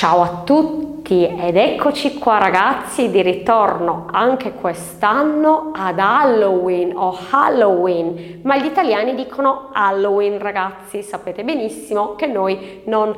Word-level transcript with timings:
Ciao 0.00 0.22
a 0.22 0.42
tutti 0.46 1.26
ed 1.26 1.58
eccoci 1.58 2.14
qua 2.14 2.38
ragazzi 2.38 3.10
di 3.10 3.20
ritorno 3.20 4.06
anche 4.10 4.54
quest'anno 4.54 5.72
ad 5.74 5.98
Halloween 5.98 6.96
o 6.96 7.14
Halloween, 7.28 8.40
ma 8.44 8.56
gli 8.56 8.64
italiani 8.64 9.14
dicono 9.14 9.68
Halloween 9.74 10.38
ragazzi, 10.38 11.02
sapete 11.02 11.44
benissimo 11.44 12.14
che 12.14 12.24
noi 12.24 12.80
non 12.86 13.14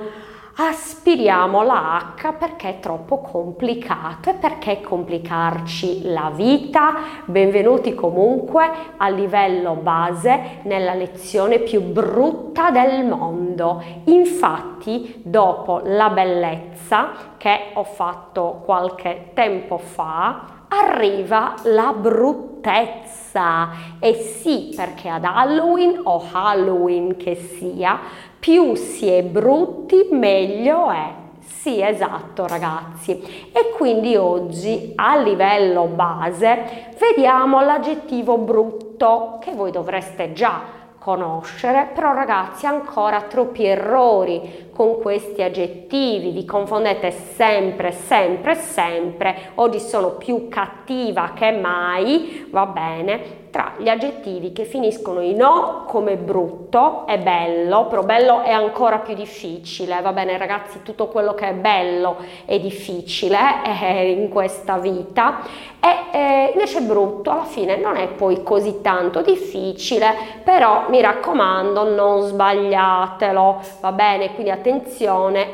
aspiriamo 0.54 1.62
la 1.62 2.14
H 2.14 2.32
perché 2.34 2.68
è 2.68 2.80
troppo 2.80 3.20
complicato 3.20 4.30
e 4.30 4.34
perché 4.34 4.80
complicarci 4.82 6.10
la 6.10 6.30
vita. 6.34 6.94
Benvenuti 7.24 7.94
comunque 7.94 8.70
a 8.98 9.08
livello 9.08 9.74
base 9.74 10.60
nella 10.64 10.92
lezione 10.94 11.58
più 11.58 11.80
brutta 11.80 12.70
del 12.70 13.06
mondo. 13.06 13.82
Infatti, 14.04 15.22
dopo 15.24 15.80
la 15.84 16.10
bellezza 16.10 17.12
che 17.38 17.70
ho 17.72 17.84
fatto 17.84 18.60
qualche 18.64 19.30
tempo 19.32 19.78
fa, 19.78 20.66
arriva 20.68 21.54
la 21.64 21.94
bruttezza. 21.96 23.70
E 23.98 24.14
sì, 24.14 24.72
perché 24.76 25.08
ad 25.08 25.24
Halloween 25.24 26.00
o 26.04 26.22
Halloween 26.30 27.16
che 27.16 27.34
sia, 27.34 27.98
più 28.42 28.74
si 28.74 29.06
è 29.06 29.22
brutti 29.22 30.08
meglio 30.10 30.90
è. 30.90 31.12
Sì, 31.38 31.80
esatto 31.80 32.44
ragazzi. 32.48 33.12
E 33.52 33.70
quindi 33.76 34.16
oggi 34.16 34.94
a 34.96 35.16
livello 35.16 35.84
base 35.84 36.92
vediamo 36.98 37.60
l'aggettivo 37.60 38.38
brutto 38.38 39.38
che 39.40 39.52
voi 39.52 39.70
dovreste 39.70 40.32
già 40.32 40.60
conoscere, 40.98 41.90
però 41.94 42.14
ragazzi 42.14 42.66
ancora 42.66 43.22
troppi 43.22 43.64
errori 43.64 44.61
con 44.82 45.00
questi 45.00 45.44
aggettivi, 45.44 46.32
vi 46.32 46.44
confondete 46.44 47.12
sempre, 47.12 47.92
sempre, 47.92 48.56
sempre, 48.56 49.52
oggi 49.54 49.78
sono 49.78 50.16
più 50.16 50.48
cattiva 50.48 51.34
che 51.36 51.52
mai, 51.52 52.48
va 52.50 52.66
bene, 52.66 53.42
tra 53.52 53.74
gli 53.76 53.88
aggettivi 53.88 54.52
che 54.52 54.64
finiscono 54.64 55.20
in 55.20 55.40
O 55.40 55.84
come 55.84 56.16
brutto 56.16 57.06
e 57.06 57.18
bello, 57.18 57.86
però 57.86 58.02
bello 58.02 58.40
è 58.40 58.50
ancora 58.50 58.98
più 58.98 59.14
difficile, 59.14 60.00
va 60.00 60.12
bene 60.12 60.36
ragazzi, 60.36 60.82
tutto 60.82 61.06
quello 61.06 61.34
che 61.34 61.50
è 61.50 61.52
bello 61.52 62.16
è 62.44 62.58
difficile 62.58 63.38
eh, 63.64 64.10
in 64.10 64.30
questa 64.30 64.78
vita 64.78 65.42
e 65.78 66.16
eh, 66.16 66.50
invece 66.54 66.80
brutto 66.80 67.30
alla 67.30 67.44
fine 67.44 67.76
non 67.76 67.96
è 67.96 68.08
poi 68.08 68.42
così 68.42 68.80
tanto 68.80 69.20
difficile, 69.20 70.14
però 70.42 70.86
mi 70.88 71.02
raccomando 71.02 71.94
non 71.94 72.22
sbagliatelo, 72.22 73.60
va 73.80 73.92
bene, 73.92 74.32
quindi 74.32 74.50
attenzione 74.50 74.70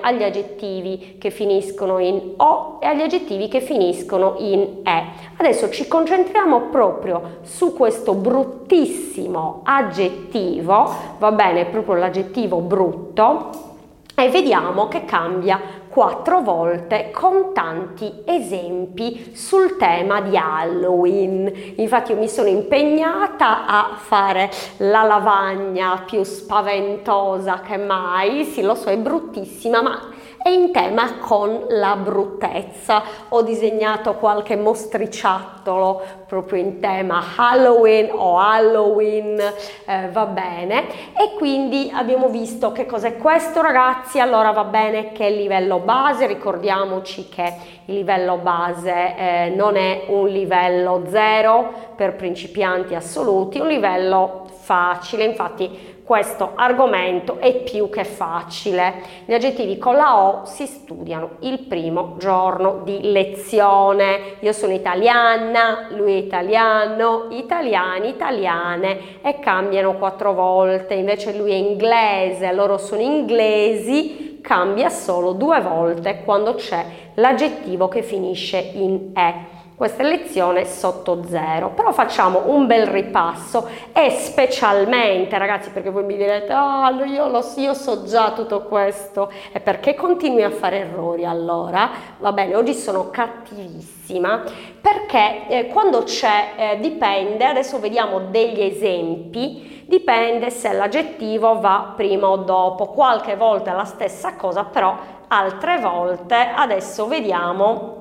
agli 0.00 0.22
aggettivi 0.22 1.16
che 1.18 1.30
finiscono 1.30 1.98
in 1.98 2.34
O 2.36 2.78
e 2.80 2.86
agli 2.86 3.02
aggettivi 3.02 3.48
che 3.48 3.60
finiscono 3.60 4.36
in 4.38 4.80
E. 4.84 5.02
Adesso 5.36 5.70
ci 5.70 5.88
concentriamo 5.88 6.68
proprio 6.70 7.38
su 7.42 7.74
questo 7.74 8.14
bruttissimo 8.14 9.62
aggettivo, 9.64 10.94
va 11.18 11.32
bene, 11.32 11.66
proprio 11.66 11.94
l'aggettivo 11.94 12.58
brutto, 12.58 13.66
e 14.14 14.28
vediamo 14.30 14.88
che 14.88 15.04
cambia 15.04 15.60
quattro 15.88 16.40
volte 16.40 17.10
con 17.12 17.52
tanti 17.52 18.22
esempi 18.24 19.32
sul 19.34 19.76
tema 19.76 20.20
di 20.20 20.36
Halloween. 20.36 21.74
Infatti 21.76 22.12
io 22.12 22.18
mi 22.18 22.28
sono 22.28 22.48
impegnata 22.48 23.66
a 23.66 23.96
fare 23.96 24.50
la 24.78 25.02
lavagna 25.02 26.04
più 26.06 26.22
spaventosa 26.22 27.60
che 27.60 27.76
mai, 27.76 28.44
sì 28.44 28.62
lo 28.62 28.74
so 28.74 28.90
è 28.90 28.96
bruttissima 28.96 29.82
ma 29.82 30.16
è 30.42 30.48
in 30.48 30.72
tema 30.72 31.18
con 31.18 31.66
la 31.68 31.96
bruttezza. 31.96 33.02
Ho 33.30 33.42
disegnato 33.42 34.14
qualche 34.14 34.56
mostriciattolo 34.56 36.02
proprio 36.26 36.62
in 36.62 36.80
tema 36.80 37.22
Halloween 37.36 38.10
o 38.12 38.38
Halloween, 38.38 39.38
eh, 39.38 40.08
va 40.10 40.26
bene. 40.26 40.86
E 41.14 41.34
quindi 41.36 41.90
abbiamo 41.92 42.28
visto 42.28 42.72
che 42.72 42.86
cos'è 42.86 43.16
questo 43.16 43.60
ragazzi, 43.60 44.20
allora 44.20 44.52
va 44.52 44.64
bene 44.64 45.12
che 45.12 45.28
livello 45.30 45.78
base, 45.78 46.26
ricordiamoci 46.26 47.28
che 47.28 47.54
il 47.86 47.94
livello 47.94 48.36
base 48.36 49.16
eh, 49.16 49.52
non 49.54 49.76
è 49.76 50.04
un 50.08 50.28
livello 50.28 51.04
zero 51.08 51.72
per 51.96 52.14
principianti 52.14 52.94
assoluti, 52.94 53.58
un 53.58 53.68
livello 53.68 54.44
facile, 54.60 55.24
infatti 55.24 55.96
questo 56.08 56.52
argomento 56.54 57.36
è 57.38 57.54
più 57.54 57.90
che 57.90 58.02
facile. 58.02 58.94
Gli 59.26 59.34
aggettivi 59.34 59.76
con 59.76 59.94
la 59.94 60.24
O 60.24 60.46
si 60.46 60.64
studiano 60.64 61.32
il 61.40 61.58
primo 61.58 62.14
giorno 62.16 62.80
di 62.82 63.12
lezione. 63.12 64.36
Io 64.40 64.52
sono 64.52 64.72
italiana, 64.72 65.88
lui 65.90 66.14
è 66.14 66.16
italiano, 66.16 67.26
italiani, 67.28 68.08
italiane 68.08 69.20
e 69.20 69.38
cambiano 69.38 69.98
quattro 69.98 70.32
volte. 70.32 70.94
Invece 70.94 71.36
lui 71.36 71.50
è 71.50 71.56
inglese, 71.56 72.54
loro 72.54 72.78
sono 72.78 73.02
inglesi, 73.02 74.38
cambia 74.40 74.88
solo 74.88 75.32
due 75.32 75.60
volte 75.60 76.22
quando 76.24 76.54
c'è 76.54 76.86
l'aggettivo 77.16 77.88
che 77.88 78.02
finisce 78.02 78.56
in 78.56 79.10
E 79.14 79.57
questa 79.78 80.02
lezione 80.02 80.64
sotto 80.64 81.22
zero. 81.28 81.70
Però 81.70 81.92
facciamo 81.92 82.42
un 82.46 82.66
bel 82.66 82.86
ripasso 82.86 83.68
e 83.92 84.10
specialmente 84.10 85.38
ragazzi 85.38 85.70
perché 85.70 85.90
voi 85.90 86.02
mi 86.02 86.16
direte 86.16 86.52
ah 86.52 86.88
oh, 86.88 87.04
io, 87.04 87.28
lo, 87.28 87.44
io 87.56 87.74
so 87.74 88.04
già 88.04 88.32
tutto 88.32 88.62
questo. 88.62 89.30
E 89.52 89.60
perché 89.60 89.94
continui 89.94 90.42
a 90.42 90.50
fare 90.50 90.80
errori 90.80 91.24
allora 91.24 91.90
va 92.18 92.32
bene 92.32 92.56
oggi 92.56 92.74
sono 92.74 93.08
cattivissima 93.10 94.42
perché 94.80 95.46
eh, 95.46 95.66
quando 95.68 96.02
c'è 96.02 96.54
eh, 96.56 96.78
dipende 96.80 97.44
adesso 97.44 97.78
vediamo 97.78 98.18
degli 98.30 98.60
esempi 98.60 99.84
dipende 99.86 100.50
se 100.50 100.72
l'aggettivo 100.72 101.60
va 101.60 101.92
prima 101.94 102.28
o 102.28 102.38
dopo. 102.38 102.86
Qualche 102.86 103.36
volta 103.36 103.70
è 103.70 103.74
la 103.76 103.84
stessa 103.84 104.34
cosa 104.34 104.64
però 104.64 104.96
altre 105.28 105.78
volte 105.78 106.34
adesso 106.34 107.06
vediamo 107.06 107.97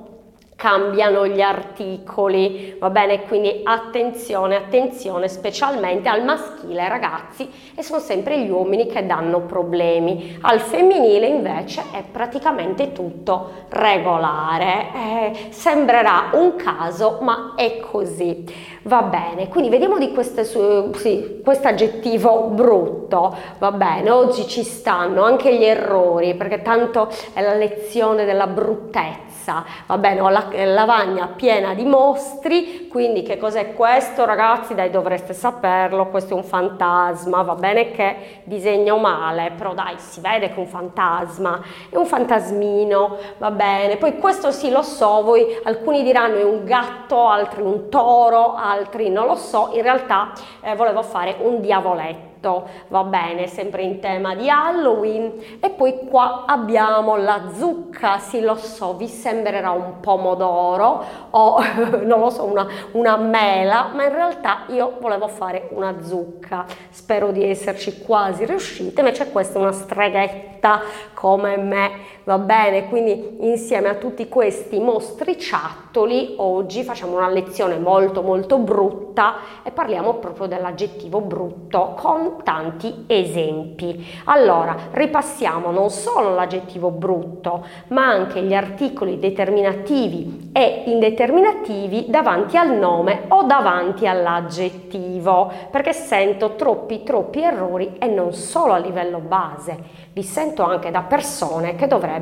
cambiano 0.57 1.27
gli 1.27 1.39
articoli, 1.39 2.75
va 2.79 2.89
bene? 2.89 3.25
Quindi 3.27 3.61
attenzione, 3.63 4.55
attenzione 4.55 5.27
specialmente 5.27 6.09
al 6.09 6.23
maschile 6.23 6.89
ragazzi 6.89 7.47
e 7.75 7.83
sono 7.83 7.99
sempre 7.99 8.39
gli 8.39 8.49
uomini 8.49 8.87
che 8.87 9.05
danno 9.05 9.41
problemi. 9.41 10.35
Al 10.41 10.59
femminile 10.59 11.27
invece 11.27 11.83
è 11.91 12.01
praticamente 12.11 12.91
tutto 12.91 13.51
regolare. 13.69 14.87
Eh, 14.95 15.47
sembrerà 15.49 16.29
un 16.33 16.55
caso, 16.55 17.19
ma 17.21 17.53
è 17.55 17.79
così. 17.79 18.43
Va 18.81 19.03
bene, 19.03 19.49
quindi 19.49 19.69
vediamo 19.69 19.99
di 19.99 20.11
queste, 20.11 20.43
sì, 20.43 21.41
questo 21.43 21.67
aggettivo 21.67 22.47
brutto, 22.47 23.35
va 23.59 23.71
bene, 23.73 24.09
oggi 24.09 24.47
ci 24.47 24.63
stanno 24.63 25.23
anche 25.23 25.55
gli 25.55 25.65
errori 25.65 26.35
perché 26.35 26.61
tanto 26.61 27.09
è 27.33 27.41
la 27.41 27.53
lezione 27.53 28.23
della 28.23 28.47
bruttezza 28.47 29.26
pizza, 29.47 29.63
va 29.85 29.97
bene, 29.97 30.19
ho 30.19 30.29
la 30.29 30.47
lavagna 30.51 31.27
piena 31.27 31.73
di 31.73 31.85
mostri, 31.85 32.87
quindi 32.89 33.23
che 33.23 33.37
cos'è 33.37 33.73
questo 33.73 34.25
ragazzi? 34.25 34.75
Dai 34.75 34.89
dovreste 34.89 35.33
saperlo, 35.33 36.07
questo 36.07 36.33
è 36.33 36.37
un 36.37 36.43
fantasma, 36.43 37.41
va 37.43 37.55
bene 37.55 37.91
che 37.91 38.41
disegno 38.43 38.97
male, 38.97 39.51
però 39.55 39.73
dai 39.73 39.95
si 39.97 40.19
vede 40.19 40.49
che 40.49 40.55
è 40.55 40.59
un 40.59 40.67
fantasma, 40.67 41.61
è 41.89 41.95
un 41.95 42.05
fantasmino, 42.05 43.17
va 43.37 43.51
bene, 43.51 43.95
poi 43.95 44.17
questo 44.17 44.51
sì 44.51 44.69
lo 44.69 44.81
so, 44.81 45.23
voi 45.23 45.45
alcuni 45.63 46.03
diranno 46.03 46.35
è 46.35 46.43
un 46.43 46.65
gatto, 46.65 47.29
altri 47.29 47.61
un 47.61 47.89
toro, 47.89 48.55
altri 48.55 49.09
non 49.09 49.27
lo 49.27 49.35
so, 49.35 49.69
in 49.73 49.81
realtà 49.81 50.31
eh, 50.61 50.75
volevo 50.75 51.01
fare 51.01 51.37
un 51.39 51.61
diavoletto 51.61 52.36
tutto 52.47 52.69
va 52.87 53.03
bene, 53.03 53.47
sempre 53.47 53.83
in 53.83 53.99
tema 53.99 54.33
di 54.33 54.49
Halloween. 54.49 55.57
E 55.59 55.69
poi 55.71 56.07
qua 56.09 56.45
abbiamo 56.47 57.17
la 57.17 57.51
zucca, 57.53 58.19
sì 58.19 58.39
lo 58.39 58.55
so, 58.55 58.95
vi 58.95 59.07
sembrerà 59.07 59.71
un 59.71 59.99
pomodoro 59.99 61.03
o 61.31 61.61
non 62.03 62.19
lo 62.19 62.29
so, 62.29 62.45
una, 62.45 62.65
una 62.93 63.17
mela, 63.17 63.89
ma 63.93 64.05
in 64.05 64.13
realtà 64.13 64.63
io 64.67 64.97
volevo 64.99 65.27
fare 65.27 65.67
una 65.71 66.01
zucca. 66.01 66.65
Spero 66.89 67.31
di 67.31 67.43
esserci 67.43 68.01
quasi 68.01 68.45
riuscita, 68.45 69.01
invece 69.01 69.29
questa 69.31 69.59
è 69.59 69.61
una 69.61 69.71
streghetta 69.71 70.81
come 71.13 71.57
me, 71.57 71.91
va 72.27 72.39
bene? 72.39 72.89
Quindi 72.89 73.37
insieme 73.39 73.87
a 73.87 73.95
tutti 73.95 74.27
questi 74.27 74.81
mostriciattoli 74.81 76.35
oggi 76.39 76.83
facciamo 76.83 77.15
una 77.15 77.29
lezione 77.29 77.79
molto 77.79 78.21
molto 78.21 78.57
brutta 78.57 79.35
e 79.63 79.71
parliamo 79.71 80.15
proprio 80.15 80.45
dell'aggettivo 80.45 81.21
brutto 81.21 81.95
con 81.97 82.43
tanti 82.43 83.05
esempi. 83.07 84.05
Allora, 84.25 84.75
ripassiamo 84.91 85.71
non 85.71 85.89
solo 85.89 86.35
l'aggettivo 86.35 86.91
brutto, 86.91 87.65
ma 87.87 88.05
anche 88.07 88.41
gli 88.41 88.53
articoli 88.53 89.19
determinativi 89.19 90.49
e 90.51 90.83
indeterminativi 90.87 92.07
davanti 92.09 92.57
al 92.57 92.73
nome 92.77 93.23
o 93.29 93.43
davanti 93.43 94.05
all'aggettivo, 94.05 95.49
perché 95.71 95.93
sento 95.93 96.55
troppi 96.55 97.03
troppi 97.03 97.41
errori 97.41 97.95
e 97.99 98.07
non 98.07 98.33
solo 98.33 98.73
a 98.73 98.77
livello 98.77 99.19
base, 99.19 99.77
sento 100.11 100.23
sento 100.23 100.63
anche 100.63 100.91
da 100.91 101.03
persone 101.03 101.75
che 101.75 101.87
dovrebbero 101.87 102.15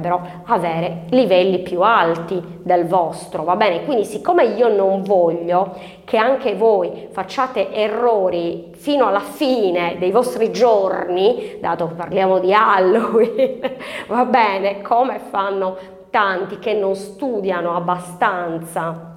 avere 0.45 1.05
livelli 1.09 1.59
più 1.59 1.81
alti 1.81 2.41
del 2.63 2.85
vostro, 2.85 3.43
va 3.43 3.55
bene? 3.55 3.85
Quindi 3.85 4.05
siccome 4.05 4.45
io 4.45 4.67
non 4.67 5.03
voglio 5.03 5.75
che 6.03 6.17
anche 6.17 6.55
voi 6.55 7.07
facciate 7.11 7.71
errori 7.73 8.71
fino 8.75 9.07
alla 9.07 9.19
fine 9.19 9.95
dei 9.97 10.11
vostri 10.11 10.51
giorni, 10.51 11.57
dato 11.59 11.87
che 11.87 11.93
parliamo 11.93 12.39
di 12.39 12.53
Halloween, 12.53 13.59
va 14.07 14.25
bene, 14.25 14.81
come 14.81 15.19
fanno 15.29 15.77
tanti 16.09 16.59
che 16.59 16.73
non 16.73 16.95
studiano 16.95 17.75
abbastanza 17.75 19.14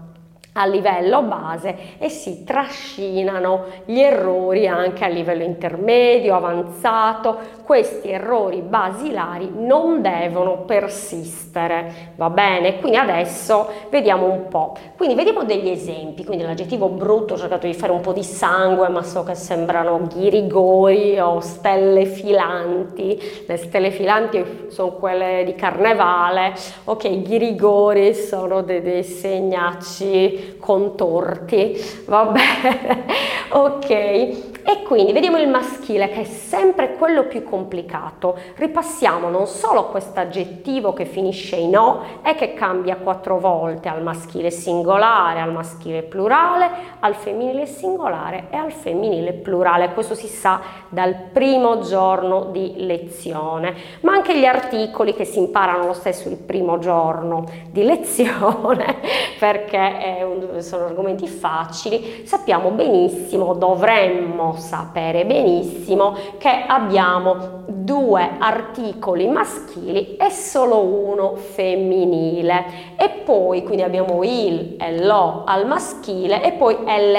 a 0.58 0.66
livello 0.66 1.22
base 1.22 1.76
e 1.99 2.08
si 2.08 2.43
trascinano 2.43 3.66
gli 3.84 4.00
errori 4.00 4.66
anche 4.66 5.05
a 5.05 5.08
livello 5.08 5.44
intermedio, 5.44 6.34
avanzato. 6.34 7.56
Questi 7.62 8.10
errori 8.10 8.60
basilari 8.60 9.52
non 9.55 10.02
devono 10.02 10.62
persistere, 10.62 12.12
va 12.16 12.31
bene? 12.31 12.81
Quindi 12.81 12.96
adesso 12.96 13.70
vediamo 13.88 14.26
un 14.26 14.49
po'. 14.49 14.75
Quindi 14.96 15.14
vediamo 15.14 15.44
degli 15.44 15.69
esempi, 15.69 16.25
quindi 16.25 16.44
l'aggettivo 16.44 16.88
brutto 16.88 17.34
ho 17.34 17.38
cercato 17.38 17.66
di 17.66 17.75
fare 17.75 17.93
un 17.93 18.00
po' 18.00 18.12
di 18.12 18.25
sangue, 18.25 18.88
ma 18.88 19.02
so 19.02 19.22
che 19.22 19.34
sembrano 19.34 20.08
ghirigori 20.08 21.20
o 21.20 21.38
stelle 21.40 22.05
filanti. 22.05 23.44
Le 23.46 23.56
stelle 23.58 23.90
filanti 23.90 24.66
sono 24.69 24.93
quelle 24.93 25.44
di 25.44 25.55
carnevale, 25.55 26.55
ok, 26.84 27.22
ghirigori 27.22 28.14
sono 28.14 28.62
dei, 28.62 28.82
dei 28.82 29.05
segnacci 29.05 30.48
contorti, 30.59 31.77
va 32.06 32.25
bene? 32.25 33.05
ok, 33.67 34.48
e 34.69 34.82
quindi 34.82 35.15
vediamo 35.15 35.38
il 35.38 35.49
maschile 35.49 36.11
che 36.11 36.20
è 36.20 36.25
sempre 36.25 36.93
quello 36.93 37.25
più 37.25 37.43
complicato. 37.43 38.37
Ripassiamo 38.56 39.31
non 39.31 39.47
solo 39.47 39.87
questo 39.87 40.20
aggettivo 40.20 40.93
che 40.93 41.06
finisce 41.06 41.56
in 41.56 41.75
O 41.75 42.03
e 42.23 42.35
che 42.35 42.53
cambia 42.53 42.97
quattro 42.97 43.38
volte 43.38 43.88
al 43.88 44.03
maschile 44.03 44.50
singolare, 44.50 45.41
al 45.41 45.53
maschile 45.53 46.03
plurale, 46.03 46.69
al 47.00 47.15
femminile 47.15 47.65
singolare 47.65 48.49
e 48.50 48.59
al 48.59 48.70
femminile 48.70 49.32
plurale. 49.32 49.94
Questo 49.94 50.15
si 50.15 50.26
sa 50.26 50.61
dal 50.91 51.15
primo 51.32 51.81
giorno 51.81 52.49
di 52.50 52.75
lezione, 52.85 53.75
ma 54.00 54.12
anche 54.12 54.38
gli 54.38 54.44
articoli 54.44 55.15
che 55.15 55.25
si 55.25 55.38
imparano 55.38 55.87
lo 55.87 55.94
stesso 55.94 56.29
il 56.29 56.37
primo 56.37 56.76
giorno 56.76 57.47
di 57.70 57.85
lezione 57.85 58.97
perché 59.41 60.26
un 60.26 60.61
sono 60.61 60.85
argomenti 60.85 61.26
facili, 61.26 62.26
sappiamo 62.26 62.69
benissimo, 62.69 63.55
dovremmo 63.55 64.56
sapere 64.58 65.25
benissimo 65.25 66.14
che 66.38 66.64
abbiamo 66.66 67.64
due 67.66 68.37
articoli 68.38 69.26
maschili 69.28 70.16
e 70.16 70.31
solo 70.31 70.81
uno 70.81 71.37
femminile. 71.37 72.96
E 72.96 73.08
poi 73.25 73.62
quindi 73.62 73.82
abbiamo 73.82 74.22
il 74.25 74.76
e 74.78 75.05
lo 75.05 75.44
al 75.46 75.66
maschile 75.66 76.43
e 76.43 76.52
poi 76.52 76.75
L 76.75 77.16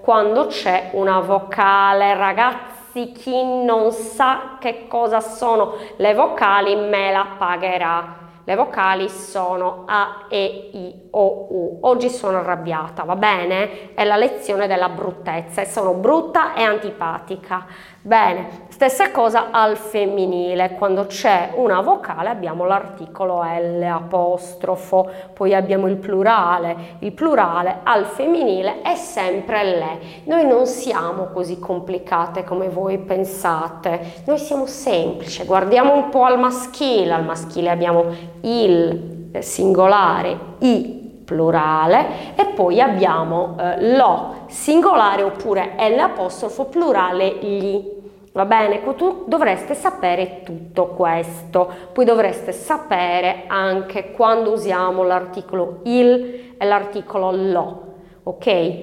quando 0.00 0.46
c'è 0.46 0.90
una 0.92 1.20
vocale 1.20 2.14
ragazzi 2.14 3.12
chi 3.12 3.42
non 3.64 3.90
sa 3.92 4.56
che 4.60 4.86
cosa 4.86 5.20
sono 5.20 5.74
le 5.96 6.14
vocali 6.14 6.76
me 6.76 7.10
la 7.10 7.26
pagherà 7.38 8.23
le 8.44 8.56
vocali 8.56 9.08
sono 9.08 9.84
A, 9.86 10.26
E, 10.28 10.70
I, 10.72 11.08
O, 11.10 11.46
U. 11.50 11.78
Oggi 11.82 12.10
sono 12.10 12.38
arrabbiata, 12.38 13.02
va 13.04 13.16
bene? 13.16 13.94
È 13.94 14.04
la 14.04 14.16
lezione 14.16 14.66
della 14.66 14.90
bruttezza 14.90 15.62
e 15.62 15.66
sono 15.66 15.94
brutta 15.94 16.54
e 16.54 16.62
antipatica. 16.62 17.66
Bene, 18.06 18.66
stessa 18.68 19.10
cosa 19.10 19.50
al 19.50 19.78
femminile, 19.78 20.74
quando 20.74 21.06
c'è 21.06 21.52
una 21.54 21.80
vocale 21.80 22.28
abbiamo 22.28 22.66
l'articolo 22.66 23.42
L 23.42 23.82
apostrofo, 23.82 25.10
poi 25.32 25.54
abbiamo 25.54 25.86
il 25.86 25.96
plurale, 25.96 26.98
il 26.98 27.12
plurale 27.12 27.78
al 27.82 28.04
femminile 28.04 28.82
è 28.82 28.94
sempre 28.94 29.64
le. 29.64 29.98
Noi 30.24 30.46
non 30.46 30.66
siamo 30.66 31.28
così 31.32 31.58
complicate 31.58 32.44
come 32.44 32.68
voi 32.68 32.98
pensate, 32.98 34.22
noi 34.26 34.36
siamo 34.36 34.66
semplici, 34.66 35.42
guardiamo 35.46 35.94
un 35.94 36.10
po' 36.10 36.24
al 36.24 36.38
maschile, 36.38 37.14
al 37.14 37.24
maschile 37.24 37.70
abbiamo 37.70 38.04
il 38.42 39.30
singolare, 39.38 40.38
i 40.58 41.03
plurale 41.24 42.34
e 42.36 42.46
poi 42.46 42.80
abbiamo 42.80 43.56
eh, 43.58 43.96
lo 43.96 44.44
singolare 44.46 45.22
oppure 45.22 45.74
l'apostrofo 45.96 46.66
plurale 46.66 47.38
gli. 47.40 48.02
Va 48.32 48.44
bene, 48.46 48.82
tu 48.96 49.24
dovreste 49.26 49.74
sapere 49.74 50.42
tutto 50.42 50.86
questo, 50.88 51.70
poi 51.92 52.04
dovreste 52.04 52.50
sapere 52.50 53.44
anche 53.46 54.10
quando 54.10 54.50
usiamo 54.50 55.04
l'articolo 55.04 55.78
il 55.84 56.54
e 56.58 56.64
l'articolo 56.66 57.30
lo, 57.30 57.82
ok? 58.24 58.74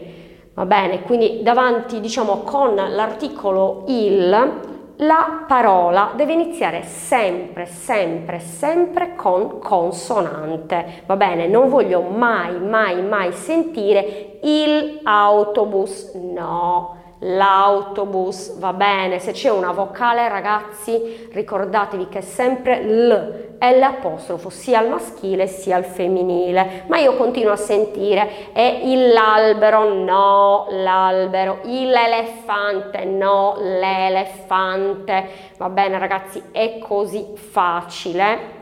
Va 0.53 0.65
bene, 0.65 1.01
quindi 1.01 1.41
davanti, 1.43 1.99
diciamo, 1.99 2.43
con 2.43 2.75
l'articolo 2.75 3.83
il, 3.87 4.59
la 5.01 5.45
parola 5.47 6.13
deve 6.15 6.33
iniziare 6.33 6.83
sempre, 6.83 7.65
sempre, 7.65 8.39
sempre 8.39 9.15
con 9.15 9.59
consonante. 9.59 11.03
Va 11.05 11.15
bene, 11.15 11.47
non 11.47 11.69
voglio 11.69 12.01
mai, 12.01 12.59
mai, 12.59 13.01
mai 13.01 13.31
sentire 13.31 14.39
il 14.43 14.99
autobus, 15.03 16.13
no 16.13 17.00
l'autobus, 17.23 18.57
va 18.57 18.73
bene, 18.73 19.19
se 19.19 19.31
c'è 19.31 19.49
una 19.49 19.71
vocale 19.71 20.27
ragazzi 20.27 21.29
ricordatevi 21.31 22.07
che 22.07 22.19
è 22.19 22.21
sempre 22.21 22.81
L, 22.83 23.57
è 23.59 23.77
l'apostrofo 23.77 24.49
sia 24.49 24.79
al 24.79 24.89
maschile 24.89 25.45
sia 25.45 25.75
al 25.75 25.85
femminile, 25.85 26.85
ma 26.87 26.97
io 26.97 27.15
continuo 27.15 27.51
a 27.51 27.57
sentire 27.57 28.51
è 28.53 28.81
l'albero, 28.83 29.93
no, 29.93 30.65
l'albero, 30.69 31.59
l'elefante, 31.63 33.05
no, 33.05 33.55
l'elefante, 33.59 35.29
va 35.57 35.69
bene 35.69 35.99
ragazzi, 35.99 36.41
è 36.51 36.79
così 36.79 37.33
facile 37.35 38.60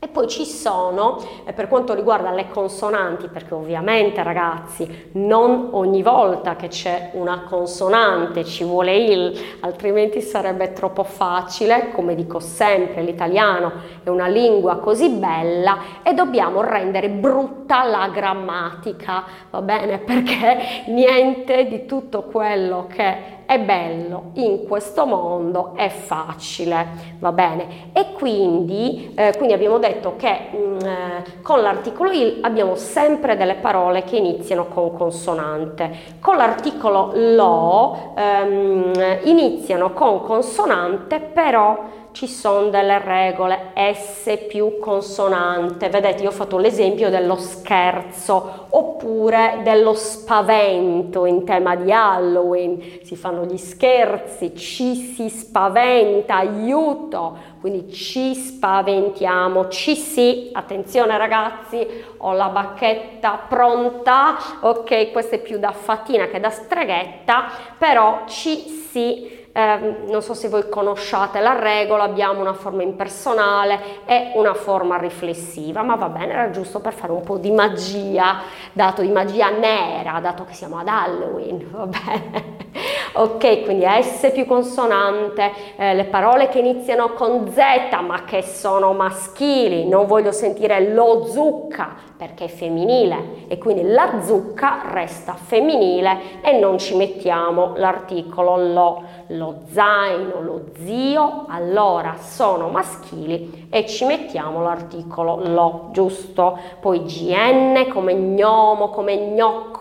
e 0.00 0.06
poi 0.06 0.28
ci 0.28 0.44
sono, 0.44 1.18
eh, 1.44 1.52
per 1.52 1.66
quanto 1.66 1.92
riguarda 1.92 2.30
le 2.30 2.48
consonanti, 2.48 3.26
perché 3.26 3.54
ovviamente 3.54 4.22
ragazzi 4.22 5.10
non 5.12 5.70
ogni 5.72 6.02
volta 6.02 6.54
che 6.54 6.68
c'è 6.68 7.10
una 7.14 7.42
consonante 7.48 8.44
ci 8.44 8.62
vuole 8.62 8.96
il, 8.96 9.36
altrimenti 9.60 10.20
sarebbe 10.20 10.72
troppo 10.72 11.02
facile, 11.02 11.90
come 11.92 12.14
dico 12.14 12.38
sempre, 12.38 13.02
l'italiano 13.02 13.72
è 14.04 14.08
una 14.08 14.28
lingua 14.28 14.76
così 14.76 15.08
bella 15.08 15.78
e 16.04 16.14
dobbiamo 16.14 16.62
rendere 16.62 17.08
brutta 17.08 17.84
la 17.84 18.08
grammatica, 18.08 19.24
va 19.50 19.62
bene? 19.62 19.98
Perché 20.08 20.84
niente 20.86 21.66
di 21.66 21.86
tutto 21.86 22.22
quello 22.22 22.86
che 22.88 23.37
è 23.48 23.58
bello, 23.58 24.32
in 24.34 24.66
questo 24.66 25.06
mondo 25.06 25.72
è 25.74 25.88
facile, 25.88 26.86
va 27.18 27.32
bene? 27.32 27.88
E 27.94 28.12
quindi, 28.12 29.14
eh, 29.16 29.32
quindi 29.38 29.54
abbiamo 29.54 29.78
detto 29.78 30.16
che 30.18 30.50
mh, 30.52 30.56
mm, 30.56 30.78
eh, 30.80 31.24
con 31.40 31.62
l'articolo 31.62 32.10
il 32.10 32.40
abbiamo 32.42 32.74
sempre 32.74 33.38
delle 33.38 33.54
parole 33.54 34.04
che 34.04 34.16
iniziano 34.16 34.66
con 34.66 34.94
consonante. 34.94 35.90
Con 36.20 36.36
l'articolo 36.36 37.12
lo 37.14 38.12
ehm, 38.18 39.20
iniziano 39.22 39.94
con 39.94 40.20
consonante, 40.20 41.18
però 41.18 41.78
ci 42.18 42.26
sono 42.26 42.68
delle 42.68 42.98
regole, 42.98 43.70
S 43.94 44.46
più 44.48 44.80
consonante, 44.80 45.88
vedete 45.88 46.24
io 46.24 46.30
ho 46.30 46.32
fatto 46.32 46.58
l'esempio 46.58 47.10
dello 47.10 47.36
scherzo 47.36 48.66
oppure 48.70 49.60
dello 49.62 49.94
spavento 49.94 51.26
in 51.26 51.44
tema 51.44 51.76
di 51.76 51.92
Halloween, 51.92 52.98
si 53.04 53.14
fanno 53.14 53.44
gli 53.44 53.56
scherzi, 53.56 54.56
ci 54.56 54.96
si 54.96 55.28
spaventa, 55.28 56.38
aiuto, 56.38 57.38
quindi 57.60 57.92
ci 57.92 58.34
spaventiamo, 58.34 59.68
ci 59.68 59.94
si, 59.94 60.50
attenzione 60.52 61.16
ragazzi, 61.18 61.86
ho 62.16 62.32
la 62.32 62.48
bacchetta 62.48 63.42
pronta, 63.48 64.36
ok, 64.58 65.12
questa 65.12 65.36
è 65.36 65.40
più 65.40 65.60
da 65.60 65.70
fatina 65.70 66.26
che 66.26 66.40
da 66.40 66.50
streghetta, 66.50 67.44
però 67.78 68.22
ci 68.26 68.56
si 68.90 69.37
eh, 69.58 70.04
non 70.06 70.22
so 70.22 70.34
se 70.34 70.48
voi 70.48 70.68
conosciate 70.68 71.40
la 71.40 71.58
regola, 71.58 72.04
abbiamo 72.04 72.40
una 72.40 72.52
forma 72.52 72.84
impersonale 72.84 73.80
e 74.06 74.30
una 74.36 74.54
forma 74.54 74.96
riflessiva, 74.98 75.82
ma 75.82 75.96
va 75.96 76.08
bene, 76.08 76.32
era 76.32 76.50
giusto 76.50 76.78
per 76.78 76.92
fare 76.92 77.10
un 77.10 77.22
po' 77.22 77.38
di 77.38 77.50
magia, 77.50 78.42
dato 78.72 79.02
di 79.02 79.10
magia 79.10 79.50
nera, 79.50 80.20
dato 80.20 80.44
che 80.44 80.52
siamo 80.52 80.78
ad 80.78 80.86
Halloween, 80.86 81.66
va 81.72 81.86
bene. 81.86 82.56
ok, 83.14 83.64
quindi 83.64 83.84
S 83.84 84.30
più 84.32 84.46
consonante, 84.46 85.50
eh, 85.76 85.94
le 85.94 86.04
parole 86.04 86.48
che 86.48 86.60
iniziano 86.60 87.14
con 87.14 87.50
Z 87.50 87.58
ma 88.06 88.22
che 88.24 88.42
sono 88.42 88.92
maschili, 88.92 89.88
non 89.88 90.06
voglio 90.06 90.30
sentire 90.30 90.92
lo 90.92 91.26
zucca 91.26 92.07
perché 92.18 92.46
è 92.46 92.48
femminile 92.48 93.46
e 93.46 93.58
quindi 93.58 93.82
la 93.82 94.20
zucca 94.22 94.90
resta 94.92 95.34
femminile 95.34 96.42
e 96.42 96.58
non 96.58 96.76
ci 96.78 96.96
mettiamo 96.96 97.74
l'articolo 97.76 98.56
lo, 98.56 99.02
lo 99.28 99.60
zaino, 99.70 100.42
lo 100.42 100.64
zio, 100.80 101.44
allora 101.48 102.16
sono 102.18 102.68
maschili 102.68 103.68
e 103.70 103.86
ci 103.86 104.04
mettiamo 104.04 104.62
l'articolo 104.62 105.40
lo, 105.44 105.88
giusto? 105.92 106.58
Poi 106.80 107.04
GN 107.04 107.88
come 107.88 108.14
gnomo, 108.14 108.88
come 108.88 109.16
gnocco, 109.16 109.77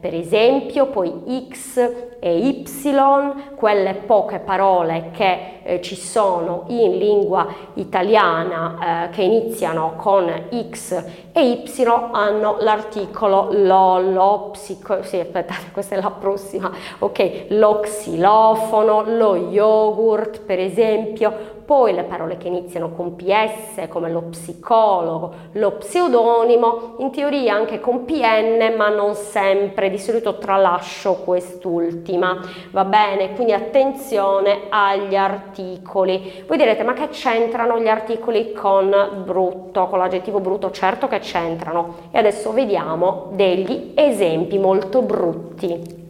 per 0.00 0.14
esempio, 0.14 0.86
poi 0.86 1.48
X 1.50 1.76
e 2.18 2.38
Y, 2.38 2.64
quelle 3.54 3.94
poche 3.94 4.38
parole 4.38 5.10
che 5.12 5.60
eh, 5.62 5.80
ci 5.80 5.94
sono 5.94 6.64
in 6.68 6.96
lingua 6.98 7.46
italiana 7.74 9.06
eh, 9.06 9.10
che 9.10 9.22
iniziano 9.22 9.94
con 9.96 10.30
X 10.70 11.04
e 11.32 11.48
Y 11.48 11.86
hanno 12.12 12.56
l'articolo 12.60 13.48
lo, 13.52 13.98
lo, 14.00 14.48
psico, 14.52 15.02
sì 15.02 15.20
aspettate 15.20 15.70
questa 15.72 15.96
è 15.96 16.00
la 16.00 16.10
prossima, 16.10 16.70
ok, 16.98 17.46
lo 17.50 17.80
xilofono, 17.80 19.02
lo 19.06 19.36
yogurt 19.36 20.40
per 20.40 20.58
esempio, 20.58 21.53
poi 21.64 21.94
le 21.94 22.04
parole 22.04 22.36
che 22.36 22.48
iniziano 22.48 22.90
con 22.90 23.16
PS 23.16 23.88
come 23.88 24.10
lo 24.10 24.22
psicologo, 24.22 25.32
lo 25.52 25.72
pseudonimo, 25.72 26.96
in 26.98 27.10
teoria 27.10 27.54
anche 27.54 27.80
con 27.80 28.04
PN 28.04 28.74
ma 28.76 28.88
non 28.88 29.14
sempre, 29.14 29.90
di 29.90 29.98
solito 29.98 30.38
tralascio 30.38 31.14
quest'ultima, 31.24 32.40
va 32.70 32.84
bene? 32.84 33.34
Quindi 33.34 33.52
attenzione 33.52 34.62
agli 34.68 35.16
articoli. 35.16 36.44
Voi 36.46 36.56
direte 36.56 36.82
ma 36.82 36.92
che 36.92 37.08
c'entrano 37.08 37.80
gli 37.80 37.88
articoli 37.88 38.52
con 38.52 39.22
brutto, 39.24 39.86
con 39.86 39.98
l'aggettivo 39.98 40.40
brutto? 40.40 40.70
Certo 40.70 41.08
che 41.08 41.18
c'entrano 41.20 41.94
e 42.10 42.18
adesso 42.18 42.52
vediamo 42.52 43.28
degli 43.32 43.92
esempi 43.94 44.58
molto 44.58 45.02
brutti. 45.02 46.02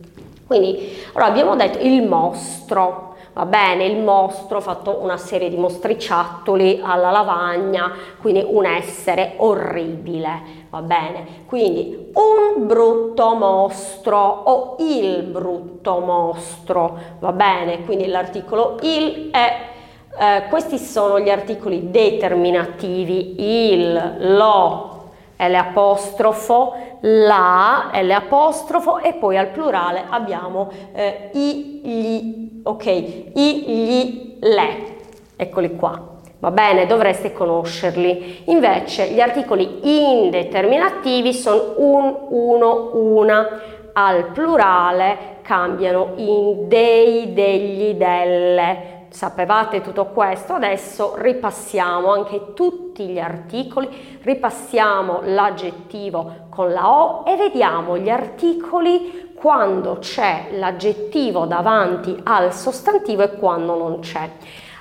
Quindi, 0.46 0.96
allora 1.12 1.30
abbiamo 1.30 1.56
detto 1.56 1.78
il 1.80 2.06
mostro, 2.06 3.13
va 3.34 3.44
bene, 3.44 3.84
il 3.84 3.98
mostro, 3.98 4.58
ho 4.58 4.60
fatto 4.60 4.98
una 5.02 5.16
serie 5.16 5.50
di 5.50 5.56
mostriciattoli 5.56 6.80
alla 6.82 7.10
lavagna, 7.10 7.92
quindi 8.20 8.44
un 8.46 8.64
essere 8.64 9.34
orribile, 9.38 10.66
va 10.70 10.80
bene, 10.80 11.42
quindi 11.46 12.12
un 12.14 12.66
brutto 12.66 13.34
mostro 13.34 14.18
o 14.18 14.76
il 14.78 15.22
brutto 15.24 15.98
mostro, 15.98 16.98
va 17.18 17.32
bene, 17.32 17.84
quindi 17.84 18.06
l'articolo 18.06 18.78
il 18.82 19.30
è 19.30 19.72
eh, 20.16 20.44
questi 20.48 20.78
sono 20.78 21.18
gli 21.18 21.28
articoli 21.28 21.90
determinativi, 21.90 23.72
il, 23.72 24.36
lo, 24.36 24.93
L 25.36 25.54
apostrofo, 25.54 26.74
la, 27.00 27.90
L 27.92 28.10
apostrofo 28.10 28.98
e 28.98 29.14
poi 29.14 29.36
al 29.36 29.48
plurale 29.48 30.04
abbiamo 30.08 30.70
eh, 30.92 31.30
i, 31.32 31.80
gli, 31.82 32.60
ok, 32.62 32.86
i, 32.86 33.64
gli, 33.66 34.38
le, 34.40 34.96
eccoli 35.36 35.74
qua. 35.76 36.12
Va 36.38 36.50
bene, 36.50 36.86
dovreste 36.86 37.32
conoscerli. 37.32 38.42
Invece 38.46 39.08
gli 39.08 39.20
articoli 39.20 39.80
indeterminativi 39.82 41.32
sono 41.32 41.72
un, 41.78 42.14
uno, 42.28 42.90
una. 42.92 43.60
Al 43.94 44.26
plurale 44.26 45.38
cambiano 45.40 46.12
in 46.16 46.68
dei, 46.68 47.32
degli, 47.32 47.94
delle 47.94 48.93
sapevate 49.14 49.80
tutto 49.80 50.06
questo, 50.06 50.54
adesso 50.54 51.14
ripassiamo 51.16 52.10
anche 52.10 52.52
tutti 52.52 53.06
gli 53.06 53.20
articoli, 53.20 54.18
ripassiamo 54.20 55.20
l'aggettivo 55.22 56.46
con 56.50 56.72
la 56.72 56.90
O 56.90 57.22
e 57.24 57.36
vediamo 57.36 57.96
gli 57.96 58.10
articoli 58.10 59.30
quando 59.36 59.98
c'è 60.00 60.48
l'aggettivo 60.54 61.46
davanti 61.46 62.18
al 62.24 62.52
sostantivo 62.52 63.22
e 63.22 63.34
quando 63.34 63.78
non 63.78 64.00
c'è. 64.00 64.28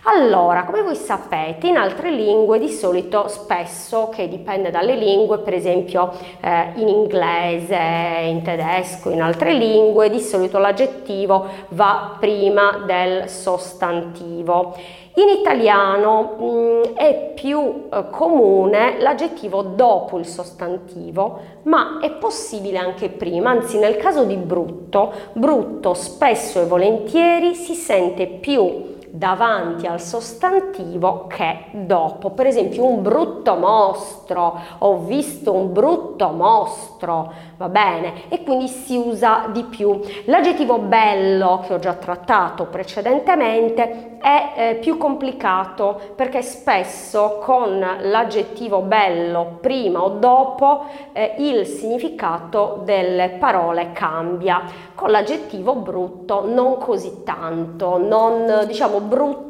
Allora, 0.06 0.66
come 0.66 0.82
voi 0.82 0.96
sapete, 0.96 1.68
in 1.68 1.78
altre 1.78 2.12
lingue 2.12 2.60
di 2.60 2.68
solito 2.68 3.30
spesso, 3.30 4.10
che 4.10 4.28
dipende 4.28 4.70
dalle 4.70 4.98
lingue, 4.98 5.38
per 5.38 5.54
esempio 5.54 6.12
eh, 6.42 6.74
in 6.76 6.90
inglese, 6.90 7.78
in 8.26 8.42
tedesco, 8.44 9.12
in 9.12 9.22
altre 9.22 9.54
lingue, 9.54 10.10
di 10.10 10.20
solito 10.20 10.58
l'aggettivo 10.58 11.46
va 11.70 12.18
prima 12.20 12.84
del 12.86 13.30
sostantivo. 13.30 14.76
In 15.16 15.30
italiano 15.40 16.36
mh, 16.38 16.44
mm, 16.44 16.82
è 16.96 17.32
più 17.34 17.88
eh, 17.90 18.10
comune 18.10 19.00
l'aggettivo 19.00 19.62
dopo 19.62 20.18
il 20.18 20.26
sostantivo, 20.26 21.40
ma 21.64 22.00
è 22.02 22.12
possibile 22.12 22.78
anche 22.78 23.08
prima, 23.08 23.52
anzi 23.52 23.80
nel 23.80 23.96
caso 23.96 24.26
di 24.26 24.36
brutto, 24.36 25.14
brutto 25.32 25.94
spesso 25.94 26.60
e 26.62 26.66
volentieri 26.66 27.56
si 27.56 27.74
sente 27.74 28.28
più 28.28 28.92
davanti 29.16 29.86
al 29.86 30.02
sostantivo 30.02 31.28
che 31.28 31.66
dopo. 31.72 32.32
Per 32.32 32.48
esempio 32.48 32.84
un 32.84 33.04
brutto 33.04 33.54
mostro, 33.54 34.60
ho 34.80 34.98
visto 35.02 35.54
un 35.54 35.72
brutto 35.72 36.30
mostro, 36.30 37.32
va 37.58 37.70
bene? 37.70 38.28
E 38.30 38.42
quindi 38.42 38.68
si 38.68 38.98
usa 38.98 39.50
di 39.52 39.66
più. 39.66 40.00
L'aggettivo 40.26 40.80
bello 40.80 41.64
che 41.64 41.76
ho 41.76 41.80
già 41.80 41.94
trattato 41.94 42.66
precedentemente 42.66 44.13
è 44.24 44.54
eh, 44.56 44.76
più 44.76 44.96
complicato 44.96 46.00
perché 46.16 46.42
spesso 46.42 47.40
con 47.42 47.86
l'aggettivo 48.04 48.80
bello 48.80 49.58
prima 49.60 50.02
o 50.02 50.12
dopo 50.12 50.86
eh, 51.12 51.36
il 51.40 51.66
significato 51.66 52.84
delle 52.86 53.36
parole 53.38 53.92
cambia. 53.92 54.62
Con 54.96 55.12
l'aggettivo 55.12 55.76
brutto 55.76 56.48
non 56.48 56.78
così 56.78 57.24
tanto, 57.26 57.98
non 57.98 58.64
diciamo 58.66 59.02
brutto 59.02 59.42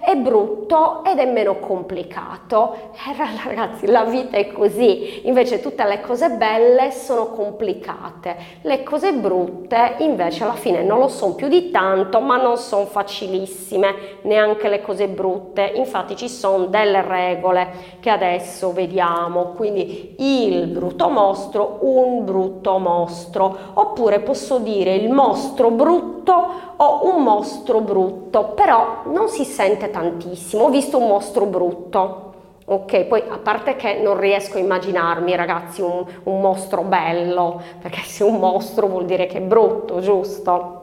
è 0.00 0.16
brutto 0.16 1.02
ed 1.04 1.18
è 1.18 1.26
meno 1.26 1.58
complicato. 1.58 2.92
Eh, 2.92 3.16
ragazzi, 3.44 3.86
la 3.86 4.04
vita 4.04 4.36
è 4.36 4.52
così, 4.52 5.26
invece 5.26 5.60
tutte 5.60 5.84
le 5.84 6.00
cose 6.00 6.30
belle 6.30 6.92
sono 6.92 7.26
complicate, 7.26 8.36
le 8.62 8.82
cose 8.84 9.12
brutte 9.12 9.96
invece 9.98 10.44
alla 10.44 10.54
fine 10.54 10.82
non 10.82 10.98
lo 10.98 11.08
sono 11.08 11.34
più 11.34 11.48
di 11.48 11.70
tanto, 11.70 12.20
ma 12.20 12.40
non 12.40 12.56
sono 12.56 12.86
facilissime 12.86 14.11
neanche 14.22 14.68
le 14.68 14.80
cose 14.80 15.08
brutte, 15.08 15.72
infatti 15.74 16.16
ci 16.16 16.28
sono 16.28 16.66
delle 16.66 17.02
regole 17.02 17.68
che 18.00 18.10
adesso 18.10 18.72
vediamo, 18.72 19.52
quindi 19.56 20.16
il 20.18 20.66
brutto 20.66 21.08
mostro, 21.08 21.78
un 21.82 22.24
brutto 22.24 22.78
mostro, 22.78 23.56
oppure 23.74 24.20
posso 24.20 24.58
dire 24.58 24.94
il 24.94 25.10
mostro 25.10 25.70
brutto 25.70 26.32
o 26.76 27.08
un 27.14 27.22
mostro 27.22 27.80
brutto, 27.80 28.52
però 28.54 29.02
non 29.06 29.28
si 29.28 29.44
sente 29.44 29.90
tantissimo, 29.90 30.64
ho 30.64 30.70
visto 30.70 30.98
un 30.98 31.08
mostro 31.08 31.46
brutto. 31.46 32.30
Ok, 32.64 33.04
poi 33.04 33.22
a 33.28 33.38
parte 33.38 33.74
che 33.74 34.00
non 34.00 34.18
riesco 34.18 34.56
a 34.56 34.60
immaginarmi 34.60 35.34
ragazzi 35.34 35.80
un, 35.82 36.04
un 36.24 36.40
mostro 36.40 36.82
bello, 36.82 37.60
perché 37.80 38.00
se 38.06 38.24
un 38.24 38.38
mostro 38.38 38.86
vuol 38.86 39.04
dire 39.04 39.26
che 39.26 39.38
è 39.38 39.42
brutto, 39.42 40.00
giusto? 40.00 40.81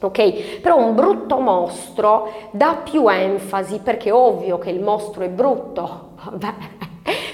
Ok? 0.00 0.60
Però 0.60 0.76
un 0.76 0.94
brutto 0.94 1.38
mostro 1.38 2.32
dà 2.50 2.78
più 2.82 3.08
enfasi 3.08 3.80
perché 3.80 4.08
è 4.08 4.14
ovvio 4.14 4.58
che 4.58 4.70
il 4.70 4.82
mostro 4.82 5.24
è 5.24 5.28
brutto, 5.28 6.12
vabbè. 6.30 6.54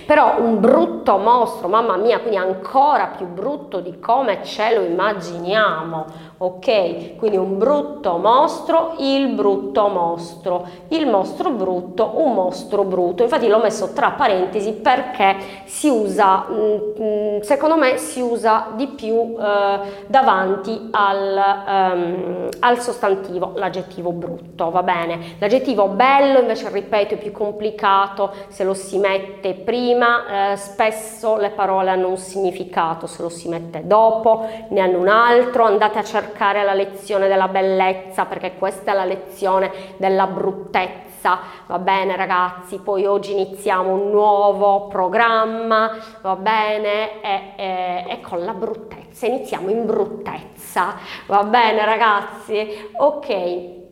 Però 0.07 0.37
un 0.39 0.61
brutto 0.61 1.19
mostro, 1.19 1.67
mamma 1.67 1.97
mia, 1.97 2.21
quindi 2.21 2.37
ancora 2.37 3.09
più 3.09 3.27
brutto 3.27 3.81
di 3.81 3.99
come 3.99 4.39
ce 4.45 4.73
lo 4.73 4.83
immaginiamo, 4.83 6.07
ok? 6.39 7.17
Quindi 7.17 7.37
un 7.37 7.57
brutto 7.57 8.19
mostro, 8.19 8.95
il 8.99 9.29
brutto 9.29 9.89
mostro, 9.89 10.67
il 10.89 11.07
mostro 11.07 11.51
brutto, 11.51 12.13
un 12.17 12.35
mostro 12.35 12.85
brutto. 12.85 13.23
Infatti 13.23 13.49
l'ho 13.49 13.59
messo 13.59 13.93
tra 13.93 14.11
parentesi 14.11 14.73
perché 14.73 15.37
si 15.65 15.89
usa, 15.89 16.47
mm, 16.51 16.75
mm, 17.01 17.41
secondo 17.41 17.77
me 17.77 17.97
si 17.97 18.21
usa 18.21 18.69
di 18.75 18.89
più 18.89 19.37
eh, 19.39 19.79
davanti 20.07 20.89
al, 20.91 21.65
um, 21.67 22.49
al 22.61 22.81
sostantivo, 22.81 23.53
l'aggettivo 23.55 24.13
brutto, 24.13 24.71
va 24.71 24.83
bene? 24.83 25.37
L'aggettivo 25.39 25.87
bello 25.89 26.41
invece, 26.41 26.69
ripeto, 26.69 27.15
è 27.15 27.19
più 27.19 27.33
complicato, 27.33 28.33
se 28.49 28.65
lo 28.65 28.75
si 28.75 28.99
mette 28.99 29.55
prima, 29.55 30.53
eh, 30.53 30.57
spesso 30.57 31.37
le 31.37 31.51
parole 31.51 31.91
hanno 31.91 32.09
un 32.09 32.19
significato, 32.19 33.07
se 33.07 33.23
lo 33.23 33.29
si 33.29 33.49
mette 33.49 33.87
dopo 33.87 34.47
ne 34.69 34.81
hanno 34.81 34.99
un 34.99 35.09
altro, 35.09 35.65
andate 35.65 35.99
a 35.99 36.03
cercare 36.03 36.26
la 36.37 36.75
lezione 36.75 37.29
della 37.29 37.49
bellezza 37.49 38.25
perché 38.25 38.55
questa 38.57 38.93
è 38.93 38.95
la 38.95 39.05
lezione 39.05 39.71
della 39.97 40.27
bruttezza, 40.27 41.39
va 41.67 41.79
bene 41.79 42.17
ragazzi, 42.17 42.79
poi 42.79 43.07
oggi 43.07 43.33
iniziamo 43.33 43.93
un 43.93 44.11
nuovo 44.11 44.89
programma, 44.89 45.97
va 46.23 46.37
bene, 46.37 47.21
e, 47.23 47.53
e, 47.57 48.07
e 48.09 48.21
con 48.21 48.45
la 48.45 48.53
bruttezza, 48.53 49.27
iniziamo 49.27 49.71
in 49.71 49.87
bruttezza, 49.87 50.97
va 51.27 51.43
bene 51.45 51.85
ragazzi? 51.85 52.91
Ok. 52.97 53.86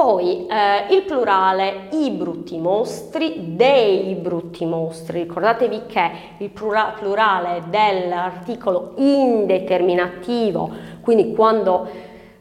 Poi 0.00 0.46
eh, 0.46 0.94
il 0.94 1.02
plurale 1.02 1.88
i 1.90 2.08
brutti 2.08 2.56
mostri, 2.56 3.54
dei 3.54 4.14
brutti 4.14 4.64
mostri. 4.64 5.24
Ricordatevi 5.24 5.82
che 5.86 6.10
il 6.38 6.48
plurale 6.48 7.64
dell'articolo 7.68 8.94
indeterminativo, 8.96 10.70
quindi 11.02 11.34
quando 11.34 11.86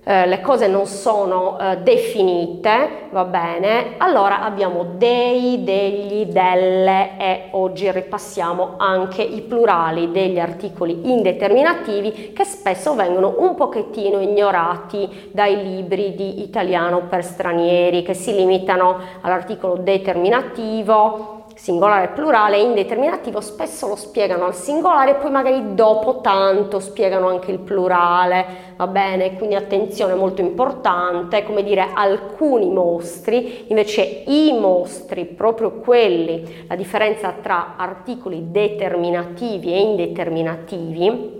eh, 0.03 0.25
le 0.27 0.41
cose 0.41 0.67
non 0.67 0.85
sono 0.85 1.59
eh, 1.59 1.77
definite, 1.77 3.07
va 3.11 3.25
bene, 3.25 3.95
allora 3.97 4.41
abbiamo 4.41 4.85
dei, 4.95 5.63
degli, 5.63 6.25
delle 6.25 7.17
e 7.17 7.47
oggi 7.51 7.91
ripassiamo 7.91 8.75
anche 8.77 9.21
i 9.21 9.41
plurali 9.41 10.11
degli 10.11 10.39
articoli 10.39 11.11
indeterminativi 11.11 12.31
che 12.33 12.43
spesso 12.43 12.95
vengono 12.95 13.35
un 13.39 13.55
pochettino 13.55 14.19
ignorati 14.19 15.29
dai 15.31 15.61
libri 15.61 16.15
di 16.15 16.41
italiano 16.43 17.03
per 17.09 17.23
stranieri 17.23 18.01
che 18.01 18.13
si 18.13 18.33
limitano 18.33 18.99
all'articolo 19.21 19.75
determinativo 19.75 21.38
singolare 21.59 22.07
plurale 22.07 22.55
e 22.55 22.61
indeterminativo 22.61 23.41
spesso 23.41 23.85
lo 23.89 23.97
spiegano 23.97 24.45
al 24.45 24.55
singolare 24.55 25.11
e 25.11 25.15
poi 25.15 25.29
magari 25.29 25.75
dopo 25.75 26.21
tanto 26.21 26.79
spiegano 26.79 27.27
anche 27.27 27.51
il 27.51 27.59
plurale, 27.59 28.45
va 28.77 28.87
bene? 28.87 29.35
Quindi 29.35 29.55
attenzione 29.55 30.13
molto 30.13 30.39
importante, 30.39 31.43
come 31.43 31.61
dire 31.61 31.89
alcuni 31.93 32.69
mostri, 32.71 33.65
invece 33.67 34.23
i 34.27 34.57
mostri, 34.57 35.25
proprio 35.25 35.71
quelli, 35.79 36.65
la 36.65 36.77
differenza 36.77 37.33
tra 37.41 37.73
articoli 37.75 38.51
determinativi 38.51 39.73
e 39.73 39.81
indeterminativi, 39.81 41.37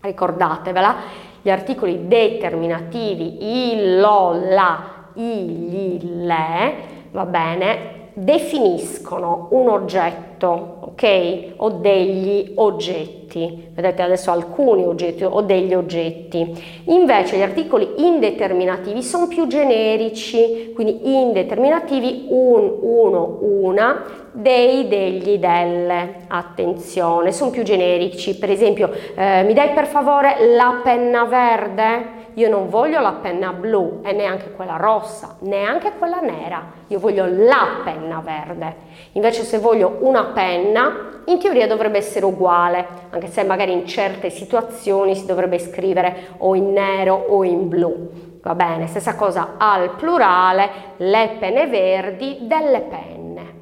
ricordatevela, 0.00 0.96
gli 1.40 1.48
articoli 1.48 2.06
determinativi 2.06 3.72
il, 3.72 4.00
lo, 4.00 4.38
la, 4.50 4.84
i, 5.14 5.22
gli, 5.22 6.24
le, 6.26 6.74
va 7.10 7.24
bene, 7.24 7.95
definiscono 8.18 9.48
un 9.50 9.68
oggetto, 9.68 10.78
ok? 10.80 11.52
O 11.56 11.68
degli 11.68 12.52
oggetti. 12.54 13.68
Vedete 13.74 14.00
adesso 14.00 14.30
alcuni 14.30 14.86
oggetti 14.86 15.22
o 15.22 15.42
degli 15.42 15.74
oggetti. 15.74 16.82
Invece 16.84 17.36
gli 17.36 17.42
articoli 17.42 17.86
indeterminativi 17.98 19.02
sono 19.02 19.28
più 19.28 19.46
generici, 19.46 20.72
quindi 20.74 21.00
indeterminativi 21.02 22.28
un, 22.30 22.78
uno, 22.80 23.38
una, 23.42 24.02
dei, 24.32 24.88
degli, 24.88 25.36
delle. 25.36 26.24
Attenzione, 26.28 27.32
sono 27.32 27.50
più 27.50 27.64
generici. 27.64 28.38
Per 28.38 28.50
esempio, 28.50 28.90
eh, 29.14 29.42
mi 29.42 29.52
dai 29.52 29.72
per 29.74 29.86
favore 29.86 30.54
la 30.56 30.80
penna 30.82 31.24
verde? 31.26 32.24
Io 32.36 32.50
non 32.50 32.68
voglio 32.68 33.00
la 33.00 33.12
penna 33.12 33.50
blu 33.54 34.00
e 34.04 34.12
neanche 34.12 34.50
quella 34.50 34.76
rossa, 34.76 35.36
neanche 35.40 35.92
quella 35.98 36.20
nera. 36.20 36.62
Io 36.88 36.98
voglio 36.98 37.24
la 37.26 37.80
penna 37.82 38.20
verde. 38.20 38.76
Invece 39.12 39.42
se 39.42 39.58
voglio 39.58 39.96
una 40.00 40.24
penna, 40.34 41.22
in 41.24 41.38
teoria 41.38 41.66
dovrebbe 41.66 41.96
essere 41.96 42.26
uguale, 42.26 42.86
anche 43.08 43.28
se 43.28 43.42
magari 43.42 43.72
in 43.72 43.86
certe 43.86 44.28
situazioni 44.28 45.14
si 45.14 45.24
dovrebbe 45.24 45.58
scrivere 45.58 46.34
o 46.38 46.54
in 46.54 46.72
nero 46.72 47.14
o 47.14 47.42
in 47.42 47.70
blu. 47.70 48.10
Va 48.42 48.54
bene, 48.54 48.86
stessa 48.86 49.14
cosa 49.14 49.54
al 49.56 49.92
plurale, 49.96 50.68
le 50.98 51.36
penne 51.38 51.66
verdi 51.68 52.40
delle 52.42 52.80
penne. 52.80 53.55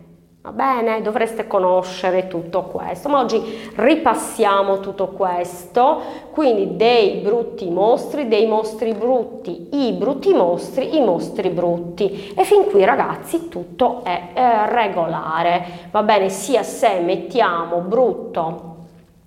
Va 0.45 0.53
bene, 0.53 1.01
dovreste 1.01 1.47
conoscere 1.47 2.29
tutto 2.29 2.65
questo, 2.65 3.09
ma 3.09 3.21
oggi 3.21 3.41
ripassiamo 3.77 4.79
tutto 4.81 5.07
questo, 5.07 6.03
quindi 6.33 6.77
dei 6.77 7.21
brutti 7.23 7.71
mostri, 7.71 8.29
dei 8.29 8.47
mostri 8.47 8.93
brutti, 8.93 9.69
i 9.73 9.93
brutti 9.95 10.35
mostri, 10.35 10.99
i 10.99 11.01
mostri 11.01 11.49
brutti. 11.49 12.35
E 12.37 12.45
fin 12.45 12.67
qui 12.67 12.85
ragazzi 12.85 13.49
tutto 13.49 14.03
è 14.05 14.33
eh, 14.35 14.67
regolare, 14.71 15.89
va 15.91 16.03
bene, 16.03 16.29
sia 16.29 16.63
se 16.63 17.01
mettiamo 17.01 17.79
brutto 17.79 18.75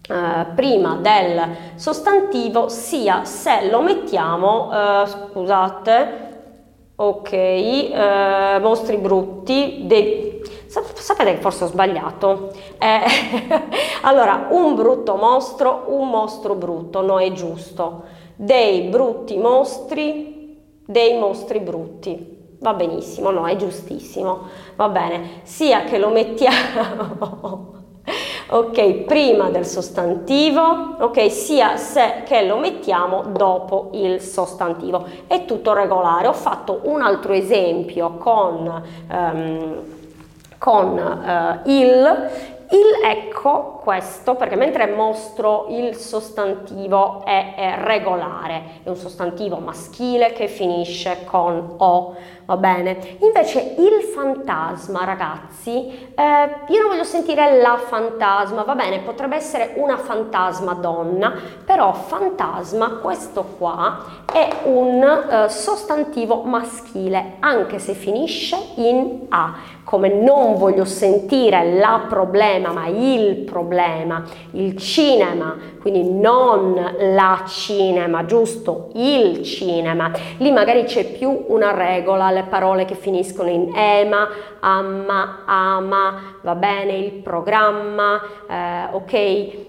eh, 0.07 0.45
prima 0.53 0.97
del 1.01 1.41
sostantivo 1.73 2.69
sia 2.69 3.25
se 3.25 3.71
lo 3.71 3.81
mettiamo, 3.81 4.69
eh, 4.71 5.07
scusate, 5.07 6.25
ok, 6.95 7.31
eh, 7.31 8.59
mostri 8.61 8.97
brutti, 8.97 9.81
dei 9.87 10.27
Sapete 10.67 11.35
che 11.35 11.41
forse 11.41 11.63
ho 11.63 11.67
sbagliato? 11.67 12.51
Eh, 12.77 13.01
allora, 14.03 14.47
un 14.49 14.75
brutto 14.75 15.15
mostro, 15.15 15.85
un 15.87 16.09
mostro 16.09 16.55
brutto, 16.55 17.01
no 17.01 17.19
è 17.19 17.31
giusto. 17.31 18.03
Dei 18.35 18.83
brutti 18.89 19.37
mostri, 19.37 20.61
dei 20.85 21.17
mostri 21.17 21.59
brutti. 21.59 22.35
Va 22.59 22.73
benissimo, 22.73 23.31
no, 23.31 23.47
è 23.47 23.55
giustissimo. 23.55 24.47
Va 24.75 24.89
bene, 24.89 25.41
sia 25.43 25.83
che 25.83 25.97
lo 25.97 26.09
mettiamo 26.09 27.75
ok, 28.49 29.03
prima 29.03 29.49
del 29.49 29.65
sostantivo, 29.65 30.95
ok, 30.99 31.31
sia 31.31 31.77
se 31.77 32.23
che 32.25 32.45
lo 32.45 32.57
mettiamo 32.57 33.23
dopo 33.23 33.89
il 33.93 34.21
sostantivo. 34.21 35.05
È 35.27 35.45
tutto 35.45 35.73
regolare. 35.73 36.27
Ho 36.27 36.33
fatto 36.33 36.81
un 36.83 37.01
altro 37.01 37.33
esempio 37.33 38.17
con 38.17 38.83
um, 39.09 39.83
con 40.57 40.97
eh, 40.97 41.61
il, 41.65 42.29
il 42.69 43.05
ecco 43.05 43.79
questo 43.81 44.35
perché 44.35 44.55
mentre 44.55 44.87
mostro 44.87 45.67
il 45.69 45.95
sostantivo 45.95 47.23
è, 47.23 47.55
è 47.55 47.75
regolare, 47.81 48.81
è 48.83 48.89
un 48.89 48.97
sostantivo 48.97 49.57
maschile 49.57 50.33
che 50.33 50.47
finisce 50.47 51.23
con 51.25 51.75
o 51.77 52.15
va 52.47 52.57
bene? 52.57 53.17
Invece 53.19 53.75
il 53.77 54.03
fantasma, 54.13 55.03
ragazzi, 55.03 56.11
eh, 56.15 56.49
io 56.67 56.79
non 56.79 56.89
voglio 56.89 57.03
sentire 57.03 57.61
la 57.61 57.77
fantasma, 57.77 58.63
va 58.63 58.73
bene, 58.73 58.99
potrebbe 58.99 59.35
essere 59.35 59.73
una 59.75 59.97
fantasma 59.97 60.73
donna, 60.73 61.33
però 61.65 61.93
fantasma, 61.93 62.99
questo 63.01 63.43
qua, 63.57 64.23
è 64.31 64.49
un 64.63 65.03
eh, 65.03 65.49
sostantivo 65.49 66.41
maschile, 66.43 67.35
anche 67.39 67.79
se 67.79 67.93
finisce 67.93 68.57
in 68.75 69.25
A. 69.29 69.75
Come 69.87 70.09
non 70.09 70.55
voglio 70.55 70.83
sentire 70.83 71.77
la 71.77 72.07
problema, 72.09 72.73
ma 72.73 72.87
il 72.87 73.37
problema, 73.45 74.21
il 74.51 74.75
cinema, 74.75 75.55
quindi 75.79 76.11
non 76.11 76.75
la 77.13 77.43
cinema, 77.47 78.25
giusto? 78.25 78.89
Il 78.95 79.43
cinema. 79.43 80.11
Lì 80.39 80.51
magari 80.51 80.83
c'è 80.83 81.05
più 81.05 81.45
una 81.47 81.71
regola, 81.71 82.31
le 82.31 82.43
parole 82.49 82.83
che 82.83 82.95
finiscono 82.95 83.47
in 83.47 83.71
ema, 83.73 84.27
amma, 84.59 85.43
ama, 85.45 86.21
va 86.41 86.55
bene, 86.55 86.91
il 86.97 87.13
programma, 87.13 88.21
eh, 88.45 88.89
ok? 88.91 89.13
E, 89.13 89.63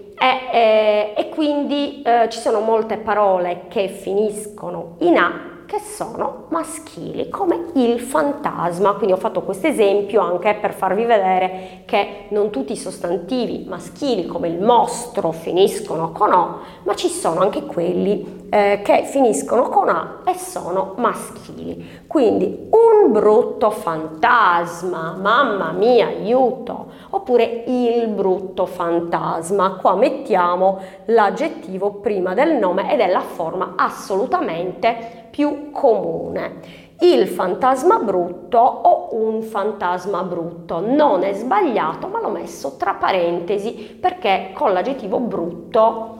e, 0.51 1.13
e 1.15 1.29
quindi 1.29 2.01
eh, 2.01 2.27
ci 2.27 2.39
sono 2.39 2.59
molte 2.59 2.97
parole 2.97 3.67
che 3.69 3.87
finiscono 3.87 4.95
in 4.99 5.17
A 5.17 5.48
che 5.69 5.77
sono 5.77 6.45
maschili, 6.49 7.29
come 7.29 7.65
il 7.75 7.99
fantasma. 7.99 8.93
Quindi 8.93 9.13
ho 9.13 9.17
fatto 9.17 9.43
questo 9.43 9.67
esempio 9.67 10.19
anche 10.19 10.57
per 10.59 10.73
farvi 10.73 11.05
vedere 11.05 11.83
che 11.85 12.25
non 12.29 12.49
tutti 12.49 12.71
i 12.71 12.75
sostantivi 12.75 13.65
maschili 13.67 14.25
come 14.25 14.47
il 14.47 14.59
mostro 14.59 15.31
finiscono 15.31 16.11
con 16.11 16.33
O, 16.33 16.59
ma 16.83 16.95
ci 16.95 17.07
sono 17.07 17.41
anche 17.41 17.65
quelli 17.65 18.47
eh, 18.49 18.81
che 18.83 19.05
finiscono 19.05 19.69
con 19.69 19.89
A 19.89 20.21
e 20.25 20.33
sono 20.33 20.95
maschili. 20.97 22.01
Quindi 22.07 22.67
un 23.01 23.11
brutto 23.11 23.69
fantasma, 23.69 25.15
mamma 25.19 25.71
mia, 25.71 26.07
aiuto, 26.07 26.87
oppure 27.11 27.63
il 27.65 28.07
brutto 28.09 28.65
fantasma. 28.65 29.77
Qua 29.81 29.95
mettiamo 29.95 30.79
l'aggettivo 31.05 31.93
prima 31.93 32.33
del 32.33 32.55
nome 32.55 32.91
ed 32.91 32.99
è 32.99 33.09
la 33.09 33.21
forma 33.21 33.73
assolutamente 33.77 35.27
più 35.29 35.71
comune. 35.71 36.87
Il 36.99 37.27
fantasma 37.27 37.99
brutto 37.99 38.57
o 38.57 39.09
un 39.11 39.41
fantasma 39.41 40.21
brutto. 40.23 40.81
Non 40.81 41.23
è 41.23 41.31
sbagliato, 41.31 42.07
ma 42.07 42.19
l'ho 42.19 42.29
messo 42.29 42.75
tra 42.75 42.95
parentesi 42.95 43.97
perché 43.99 44.51
con 44.53 44.73
l'aggettivo 44.73 45.19
brutto 45.19 46.18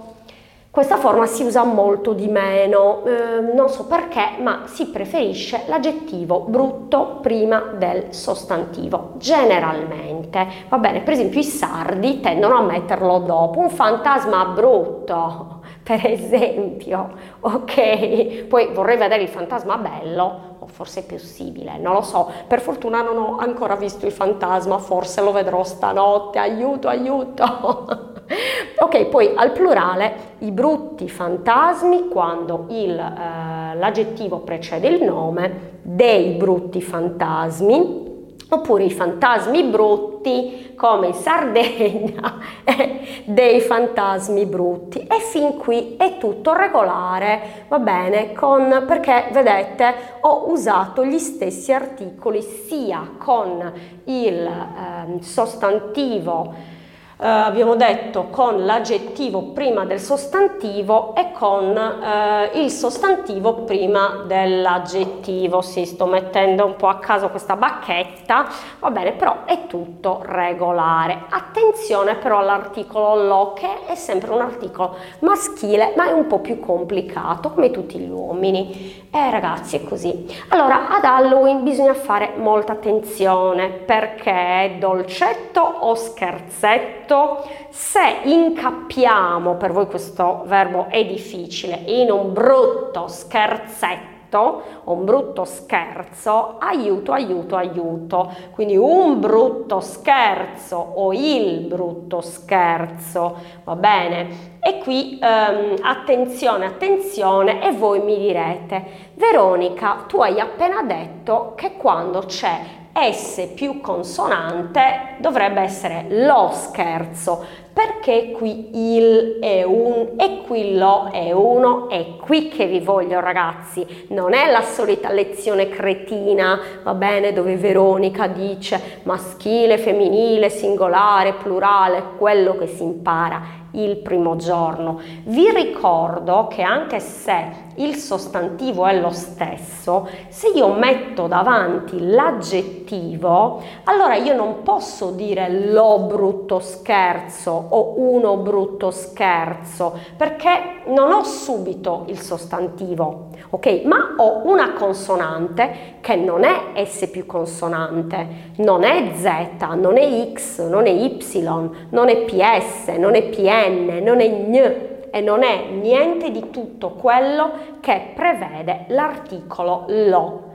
questa 0.72 0.98
forma 0.98 1.26
si 1.26 1.44
usa 1.44 1.64
molto 1.64 2.14
di 2.14 2.28
meno, 2.28 3.04
eh, 3.04 3.40
non 3.40 3.70
so 3.70 3.88
perché, 3.88 4.38
ma 4.40 4.62
si 4.66 4.86
preferisce 4.90 5.64
l'aggettivo 5.66 6.42
brutto 6.42 7.18
prima 7.22 7.74
del 7.76 8.14
sostantivo, 8.14 9.14
generalmente. 9.18 10.48
Va 10.70 10.78
bene, 10.78 11.02
per 11.02 11.14
esempio 11.14 11.40
i 11.40 11.44
sardi 11.44 12.20
tendono 12.20 12.58
a 12.58 12.62
metterlo 12.62 13.18
dopo, 13.18 13.60
un 13.60 13.72
fantasma 13.72 14.46
brutto, 14.46 15.62
per 15.82 16.06
esempio, 16.06 17.14
ok? 17.40 18.44
Poi 18.44 18.72
vorrei 18.72 18.98
vedere 18.98 19.24
il 19.24 19.30
fantasma 19.30 19.76
bello, 19.78 20.58
o 20.60 20.68
forse 20.68 21.00
è 21.00 21.04
possibile, 21.04 21.80
non 21.80 21.94
lo 21.94 22.02
so. 22.02 22.32
Per 22.48 22.62
fortuna 22.62 23.02
non 23.02 23.18
ho 23.18 23.38
ancora 23.38 23.76
visto 23.76 24.06
il 24.06 24.12
fantasma, 24.12 24.78
forse 24.78 25.22
lo 25.24 25.32
vedrò 25.32 25.64
stanotte, 25.64 26.38
aiuto, 26.38 26.88
aiuto. 26.88 28.18
ok, 28.78 29.06
poi 29.06 29.32
al 29.36 29.52
plurale 29.52 30.36
i 30.40 30.52
brutti 30.52 31.10
fantasmi 31.10 32.08
quando 32.08 32.66
il, 32.70 32.98
eh, 32.98 33.76
l'aggettivo 33.76 34.40
precede 34.40 34.88
il 34.88 35.04
nome, 35.04 35.78
dei 35.82 36.34
brutti 36.34 36.82
fantasmi, 36.82 38.08
oppure 38.52 38.84
i 38.84 38.92
fantasmi 38.92 39.64
brutti 39.64 40.74
come 40.76 41.08
in 41.08 41.14
Sardegna 41.14 42.38
dei 43.26 43.62
fantasmi 43.62 44.46
brutti. 44.46 45.00
E 45.00 45.20
fin 45.20 45.58
qui 45.58 45.96
è 45.98 46.18
tutto 46.18 46.54
regolare 46.54 47.66
va 47.68 47.80
bene 47.80 48.34
con 48.34 48.86
perché 48.88 49.30
vedete 49.32 49.94
ho 50.22 50.50
usato 50.50 51.06
gli 51.06 51.20
stessi 51.20 51.74
articoli 51.74 52.42
sia 52.42 53.12
con 53.18 53.72
il 54.06 54.46
eh, 54.46 55.22
sostantivo 55.24 56.78
eh, 57.22 57.28
abbiamo 57.28 57.76
detto 57.76 58.28
con 58.30 58.64
l'aggettivo 58.66 59.52
prima 59.52 59.84
del 59.84 60.00
sostantivo 60.00 61.14
e 61.16 61.34
con 61.34 61.76
eh, 61.78 62.62
il 62.62 62.72
sostantivo 62.72 63.64
prima 63.64 64.24
dell'aggettivo. 64.26 65.62
Sì, 65.62 65.86
sto 65.86 66.06
mettendo 66.06 66.66
un 66.66 66.78
po' 66.78 66.88
a 66.88 67.00
caso 67.00 67.28
questa 67.28 67.58
bacchetta, 67.58 68.48
va 68.80 68.90
bene, 68.90 69.12
però 69.12 69.44
è 69.44 69.68
tutto 69.68 70.22
regolare. 70.24 71.26
Attenzione 71.28 72.16
però 72.16 72.40
all'articolo 72.40 73.22
lo 73.22 73.54
che 73.54 73.86
è 73.86 73.96
sempre 73.96 74.32
un 74.32 74.40
articolo 74.40 74.96
maschile, 75.20 75.94
ma 75.98 76.08
è 76.08 76.14
un 76.14 76.26
po' 76.26 76.40
più 76.40 76.60
complicato 76.60 77.52
come 77.52 77.70
tutti 77.70 78.00
gli 78.00 78.10
uomini. 78.10 79.08
Eh 79.12 79.32
ragazzi, 79.32 79.76
è 79.76 79.84
così. 79.84 80.28
Allora, 80.50 80.90
ad 80.90 81.04
Halloween 81.04 81.64
bisogna 81.64 81.96
fare 81.96 82.34
molta 82.38 82.74
attenzione 82.74 83.70
perché 83.70 84.76
dolcetto 84.80 85.62
o 85.62 85.96
scherzetto 85.96 87.44
se 87.72 88.20
incappiamo, 88.26 89.56
per 89.56 89.72
voi 89.72 89.88
questo 89.88 90.44
verbo 90.46 90.86
è 90.90 91.04
difficile, 91.06 91.82
in 91.88 92.12
un 92.12 92.34
brutto 92.34 93.08
scherzetto, 93.08 94.62
un 94.84 95.04
brutto 95.06 95.44
scherzo, 95.44 96.58
aiuto, 96.60 97.12
aiuto, 97.12 97.56
aiuto. 97.56 98.32
Quindi 98.52 98.78
un 98.78 99.20
brutto 99.20 99.80
scherzo 99.80 100.76
o 100.78 101.14
il 101.14 101.62
brutto 101.62 102.22
scherzo, 102.22 103.38
va 103.64 103.76
bene? 103.76 104.49
E 104.62 104.80
qui 104.80 105.18
ehm, 105.22 105.76
attenzione, 105.82 106.66
attenzione 106.66 107.66
e 107.66 107.72
voi 107.72 108.02
mi 108.02 108.18
direte, 108.18 109.12
Veronica, 109.14 110.04
tu 110.08 110.22
hai 110.22 110.40
appena 110.40 110.84
detto 110.84 111.54
che 111.56 111.78
quando 111.78 112.20
c'è 112.20 112.78
S 112.94 113.52
più 113.56 113.80
consonante 113.80 115.16
dovrebbe 115.20 115.62
essere 115.62 116.08
lo 116.10 116.50
scherzo, 116.52 117.46
perché 117.72 118.32
qui 118.32 118.72
il 118.74 119.38
è 119.40 119.64
un 119.64 120.16
e 120.18 120.42
qui 120.46 120.76
lo 120.76 121.10
è 121.10 121.32
uno, 121.32 121.88
è 121.88 122.18
qui 122.18 122.50
che 122.50 122.66
vi 122.66 122.82
voglio 122.82 123.22
ragazzi, 123.22 124.08
non 124.10 124.34
è 124.34 124.52
la 124.52 124.64
solita 124.64 125.12
lezione 125.12 125.70
cretina, 125.70 126.60
va 126.84 126.94
bene, 126.94 127.32
dove 127.32 127.56
Veronica 127.56 128.28
dice 128.28 129.00
maschile, 129.04 129.78
femminile, 129.78 130.50
singolare, 130.50 131.34
plurale, 131.34 132.04
quello 132.18 132.58
che 132.58 132.68
si 132.68 132.84
impara 132.84 133.68
il 133.72 133.98
primo 133.98 134.36
giorno. 134.36 135.00
Vi 135.24 135.50
ricordo 135.52 136.48
che 136.48 136.62
anche 136.62 137.00
se 137.00 137.68
il 137.76 137.96
sostantivo 137.96 138.86
è 138.86 139.00
lo 139.00 139.12
stesso, 139.12 140.08
se 140.28 140.50
io 140.50 140.74
metto 140.74 141.28
davanti 141.28 142.00
l'aggettivo, 142.10 143.62
allora 143.86 144.16
io 144.16 144.36
non 144.36 144.64
posso 144.64 145.12
dire 145.12 145.72
lo 145.72 146.00
brutto 146.00 146.60
scherzo 146.60 147.52
o 147.70 147.94
uno 147.98 148.38
brutto 148.38 148.92
scherzo, 148.92 149.98
perché 150.18 150.82
non 150.88 151.12
ho 151.12 151.24
subito 151.24 152.04
il 152.08 152.20
sostantivo, 152.20 153.29
ok? 153.50 153.82
Ma 153.86 154.16
ho 154.18 154.42
una 154.46 154.74
consonante 154.74 155.98
che 156.02 156.16
non 156.16 156.44
è 156.44 156.86
S 156.86 157.08
più 157.12 157.26
consonante, 157.26 158.28
non 158.58 158.84
è 158.84 159.12
Z, 159.16 159.62
non 159.76 159.98
è 159.98 160.32
X, 160.34 160.68
non 160.68 160.86
è 160.86 160.92
Y, 160.92 161.42
non 161.90 162.10
è 162.10 162.18
PS, 162.26 162.88
non 162.98 163.16
è 163.16 163.24
PN, 163.24 164.02
non 164.04 164.20
è 164.20 164.30
GN 164.30 164.88
e 165.12 165.22
non 165.22 165.44
è 165.44 165.66
niente 165.72 166.32
di 166.32 166.50
tutto 166.52 166.92
quello 166.92 167.52
che 167.80 168.12
prevede 168.14 168.86
l'articolo 168.90 169.86
lo 169.88 170.48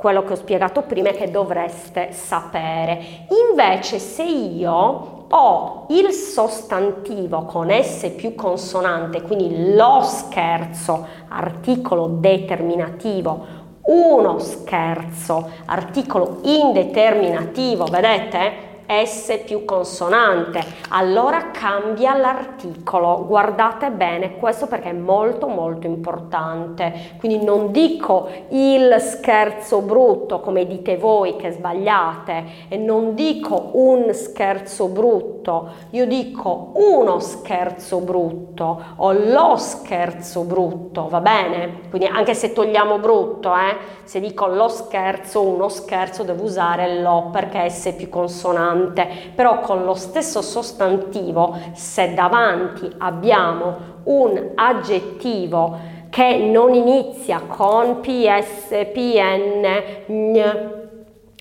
quello 0.00 0.24
che 0.24 0.32
ho 0.32 0.36
spiegato 0.36 0.80
prima 0.80 1.10
e 1.10 1.12
che 1.12 1.30
dovreste 1.30 2.12
sapere. 2.12 3.26
Invece 3.50 3.98
se 3.98 4.22
io 4.22 5.19
ho 5.32 5.86
il 5.90 6.10
sostantivo 6.12 7.44
con 7.44 7.70
S 7.70 8.12
più 8.16 8.34
consonante, 8.34 9.22
quindi 9.22 9.74
lo 9.74 10.00
scherzo, 10.02 11.06
articolo 11.28 12.06
determinativo, 12.06 13.58
uno 13.82 14.38
scherzo, 14.38 15.50
articolo 15.66 16.38
indeterminativo, 16.42 17.84
vedete? 17.84 18.69
S 18.90 19.42
più 19.44 19.64
consonante, 19.64 20.60
allora 20.88 21.52
cambia 21.52 22.16
l'articolo. 22.16 23.24
Guardate 23.24 23.88
bene 23.92 24.36
questo 24.36 24.66
perché 24.66 24.88
è 24.88 24.92
molto 24.92 25.46
molto 25.46 25.86
importante. 25.86 27.14
Quindi 27.18 27.44
non 27.44 27.70
dico 27.70 28.28
il 28.48 28.96
scherzo 28.98 29.82
brutto 29.82 30.40
come 30.40 30.66
dite 30.66 30.96
voi 30.96 31.36
che 31.36 31.52
sbagliate 31.52 32.44
e 32.68 32.76
non 32.78 33.14
dico 33.14 33.70
un 33.74 34.12
scherzo 34.12 34.88
brutto, 34.88 35.68
io 35.90 36.06
dico 36.06 36.72
uno 36.74 37.20
scherzo 37.20 38.00
brutto 38.00 38.82
o 38.96 39.12
lo 39.12 39.54
scherzo 39.56 40.42
brutto, 40.42 41.06
va 41.08 41.20
bene? 41.20 41.82
Quindi 41.90 42.08
anche 42.08 42.34
se 42.34 42.52
togliamo 42.52 42.98
brutto, 42.98 43.54
eh, 43.54 43.76
se 44.02 44.18
dico 44.18 44.48
lo 44.48 44.66
scherzo, 44.66 45.42
uno 45.42 45.68
scherzo 45.68 46.24
devo 46.24 46.42
usare 46.42 47.00
lo 47.00 47.28
perché 47.30 47.70
S 47.70 47.94
più 47.96 48.08
consonante 48.08 48.78
consonante, 48.80 49.32
però 49.34 49.60
con 49.60 49.84
lo 49.84 49.94
stesso 49.94 50.42
sostantivo, 50.42 51.56
se 51.74 52.14
davanti 52.14 52.90
abbiamo 52.98 53.98
un 54.04 54.52
aggettivo 54.54 55.98
che 56.08 56.38
non 56.38 56.74
inizia 56.74 57.42
con 57.46 58.00
PS, 58.00 58.68
PN, 58.92 59.82
gn, 60.06 60.78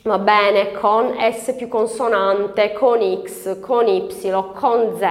va 0.03 0.19
bene, 0.19 0.71
con 0.73 1.15
S 1.17 1.53
più 1.57 1.67
consonante, 1.67 2.73
con 2.73 2.99
X, 3.23 3.59
con 3.59 3.87
Y, 3.87 4.07
con 4.53 4.95
Z, 4.97 5.05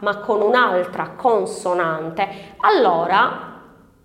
ma 0.00 0.18
con 0.18 0.40
un'altra 0.40 1.14
consonante, 1.16 2.28
allora, 2.58 3.60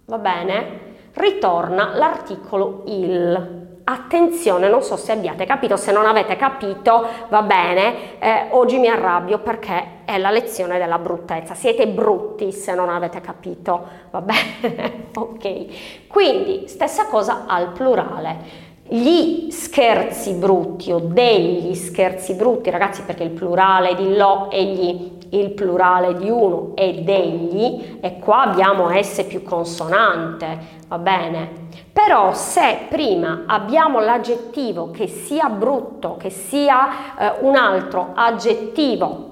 va 0.05 0.17
bene, 0.17 0.79
ritorna 1.13 1.95
l'articolo 1.95 2.83
il. 2.87 3.60
Attenzione, 3.83 4.69
non 4.69 4.83
so 4.83 4.95
se 4.95 5.11
abbiate 5.11 5.45
capito, 5.45 5.75
se 5.75 5.91
non 5.91 6.05
avete 6.05 6.35
capito 6.35 7.07
va 7.29 7.41
bene, 7.41 8.19
eh, 8.19 8.47
oggi 8.51 8.77
mi 8.77 8.87
arrabbio 8.87 9.39
perché 9.39 10.03
è 10.05 10.17
la 10.17 10.29
lezione 10.29 10.77
della 10.77 10.99
bruttezza, 10.99 11.55
siete 11.55 11.87
brutti 11.87 12.51
se 12.51 12.75
non 12.75 12.89
avete 12.89 13.21
capito, 13.21 13.87
va 14.11 14.21
bene? 14.21 15.07
ok, 15.15 16.07
quindi 16.07 16.67
stessa 16.67 17.05
cosa 17.05 17.45
al 17.47 17.71
plurale. 17.71 18.69
Gli 18.93 19.49
scherzi 19.51 20.33
brutti 20.33 20.91
o 20.91 20.99
degli 20.99 21.73
scherzi 21.75 22.33
brutti, 22.33 22.69
ragazzi, 22.69 23.03
perché 23.03 23.23
il 23.23 23.29
plurale 23.29 23.95
di 23.95 24.17
lo 24.17 24.49
e 24.51 24.65
gli 24.65 25.11
il 25.29 25.51
plurale 25.51 26.17
di 26.17 26.29
uno 26.29 26.73
è 26.75 26.93
degli 26.95 27.99
e 28.01 28.19
qua 28.19 28.41
abbiamo 28.41 28.89
S 29.01 29.23
più 29.23 29.43
consonante, 29.43 30.59
va 30.89 30.97
bene? 30.97 31.69
Però 31.93 32.33
se 32.33 32.79
prima 32.89 33.43
abbiamo 33.45 34.01
l'aggettivo 34.01 34.91
che 34.91 35.07
sia 35.07 35.47
brutto, 35.47 36.17
che 36.17 36.29
sia 36.29 37.17
eh, 37.17 37.33
un 37.43 37.55
altro 37.55 38.11
aggettivo, 38.13 39.30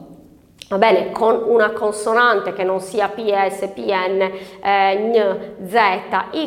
va 0.70 0.78
bene, 0.78 1.12
con 1.12 1.42
una 1.48 1.72
consonante 1.72 2.54
che 2.54 2.64
non 2.64 2.80
sia 2.80 3.10
PS, 3.10 3.72
PN, 3.74 4.22
eh, 4.64 4.96
N, 4.96 5.66
Z, 5.66 5.78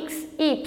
X, 0.07 0.29
Y, 0.37 0.63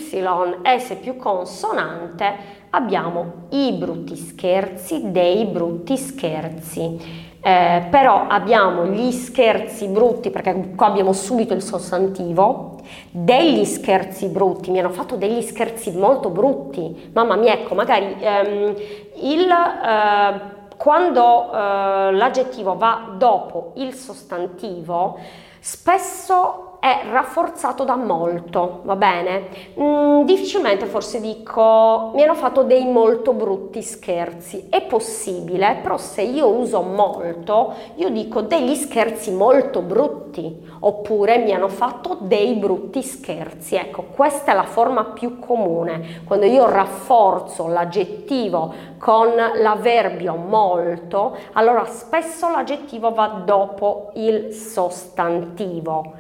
S 0.77 0.97
più 1.01 1.15
consonante, 1.15 2.35
abbiamo 2.71 3.47
i 3.51 3.71
brutti 3.71 4.17
scherzi 4.17 5.11
dei 5.11 5.45
brutti 5.45 5.97
scherzi. 5.97 7.23
Eh, 7.45 7.83
però 7.91 8.25
abbiamo 8.27 8.87
gli 8.87 9.11
scherzi 9.11 9.87
brutti, 9.87 10.31
perché 10.31 10.71
qua 10.75 10.87
abbiamo 10.87 11.13
subito 11.13 11.53
il 11.53 11.61
sostantivo, 11.61 12.81
degli 13.11 13.63
scherzi 13.65 14.27
brutti, 14.27 14.71
mi 14.71 14.79
hanno 14.79 14.89
fatto 14.89 15.15
degli 15.15 15.41
scherzi 15.41 15.91
molto 15.91 16.29
brutti, 16.29 17.11
mamma 17.13 17.35
mia, 17.35 17.53
ecco, 17.53 17.75
magari 17.75 18.15
ehm, 18.19 18.75
il, 19.21 19.47
eh, 19.47 20.54
quando 20.77 21.51
eh, 21.51 22.11
l'aggettivo 22.11 22.75
va 22.75 23.13
dopo 23.17 23.73
il 23.75 23.93
sostantivo, 23.93 25.19
spesso 25.59 26.64
è 26.86 27.02
rafforzato 27.10 27.84
da 27.84 27.95
molto, 27.95 28.82
va 28.84 28.95
bene? 28.95 29.48
Mm, 29.80 30.21
difficilmente 30.21 30.86
forse 30.86 31.19
dico 31.19 32.12
mi 32.13 32.21
hanno 32.21 32.36
fatto 32.36 32.62
dei 32.62 32.86
molto 32.86 33.34
brutti 33.34 33.82
scherzi. 33.82 34.67
È 34.69 34.84
possibile, 34.84 35.80
però 35.82 35.98
se 35.98 36.21
io 36.21 36.48
uso 36.48 36.84
molto, 36.84 37.74
io 37.95 38.10
dico 38.10 38.41
degli 38.41 38.76
scherzi 38.76 39.32
molto 39.32 39.82
brutti, 39.82 40.63
oppure 40.82 41.39
mi 41.39 41.54
hanno 41.54 41.69
fatto 41.69 42.17
dei 42.19 42.54
brutti 42.54 43.02
scherzi. 43.02 43.78
Ecco, 43.78 44.04
questa 44.13 44.52
è 44.52 44.56
la 44.56 44.62
forma 44.62 45.06
più 45.06 45.39
comune. 45.39 46.21
Quando 46.24 46.45
io 46.45 46.69
rafforzo 46.69 47.65
l'aggettivo 47.65 48.71
con 49.00 49.34
l'avverbio 49.34 50.36
molto, 50.36 51.36
allora 51.54 51.86
spesso 51.86 52.48
l'aggettivo 52.52 53.12
va 53.12 53.41
dopo 53.43 54.12
il 54.13 54.54
sostantivo. 54.54 56.13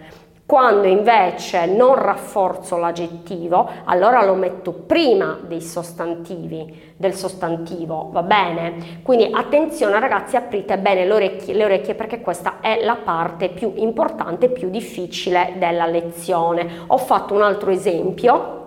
Quando 0.47 0.85
invece 0.85 1.65
non 1.65 1.95
rafforzo 1.95 2.77
l'aggettivo, 2.77 3.67
allora 3.85 4.23
lo 4.23 4.35
metto 4.35 4.73
prima 4.73 5.39
dei 5.41 5.59
sostantivi, 5.59 6.93
del 6.95 7.15
sostantivo, 7.15 8.09
va 8.11 8.21
bene? 8.21 8.99
Quindi 9.01 9.27
attenzione 9.33 9.99
ragazzi, 9.99 10.35
aprite 10.35 10.77
bene 10.77 11.03
le 11.05 11.13
orecchie, 11.13 11.55
le 11.55 11.65
orecchie 11.65 11.95
perché 11.95 12.21
questa 12.21 12.59
è 12.61 12.83
la 12.83 12.95
parte 12.95 13.49
più 13.49 13.73
importante, 13.77 14.49
più 14.49 14.69
difficile 14.69 15.55
della 15.57 15.87
lezione. 15.87 16.83
Ho 16.87 16.97
fatto 16.97 17.33
un 17.33 17.41
altro 17.41 17.71
esempio 17.71 18.61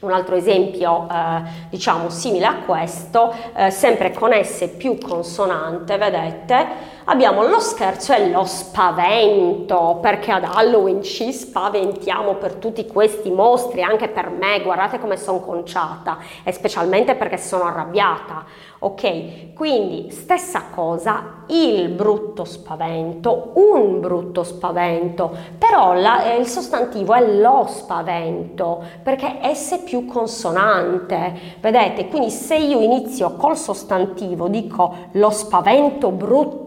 un 0.00 0.12
altro 0.12 0.34
esempio 0.34 1.08
eh, 1.10 1.42
diciamo 1.70 2.10
simile 2.10 2.44
a 2.44 2.56
questo, 2.66 3.32
eh, 3.54 3.70
sempre 3.70 4.12
con 4.12 4.32
S 4.32 4.68
più 4.76 4.98
consonante, 4.98 5.96
vedete, 5.96 6.66
abbiamo 7.04 7.46
lo 7.46 7.60
scherzo 7.60 8.12
e 8.12 8.30
lo 8.30 8.44
spavento, 8.44 9.98
perché 10.00 10.32
ad 10.32 10.44
Halloween 10.44 11.02
ci 11.02 11.32
spaventiamo 11.32 12.34
per 12.34 12.54
tutti 12.54 12.86
questi 12.86 13.30
mostri, 13.30 13.82
anche 13.82 14.08
per 14.08 14.30
me, 14.30 14.60
guardate 14.62 14.98
come 14.98 15.16
sono 15.16 15.40
conciata, 15.40 16.18
e 16.42 16.52
specialmente 16.52 17.14
perché 17.14 17.36
sono 17.36 17.64
arrabbiata. 17.64 18.44
Ok, 18.80 19.54
quindi 19.54 20.10
stessa 20.10 20.64
cosa, 20.74 21.44
il 21.46 21.88
brutto 21.88 22.44
spavento, 22.44 23.52
un 23.54 24.00
brutto 24.00 24.42
spavento, 24.42 25.34
però 25.56 25.94
la, 25.94 26.24
eh, 26.24 26.38
il 26.38 26.46
sostantivo 26.46 27.14
è 27.14 27.38
lo 27.38 27.66
spavento, 27.66 28.82
perché 29.02 29.38
S 29.54 29.80
più 29.84 30.04
consonante, 30.04 31.56
vedete? 31.60 32.08
Quindi 32.08 32.28
se 32.30 32.56
io 32.56 32.80
inizio 32.80 33.36
col 33.36 33.56
sostantivo, 33.56 34.48
dico 34.48 34.94
lo 35.12 35.30
spavento 35.30 36.10
brutto, 36.10 36.63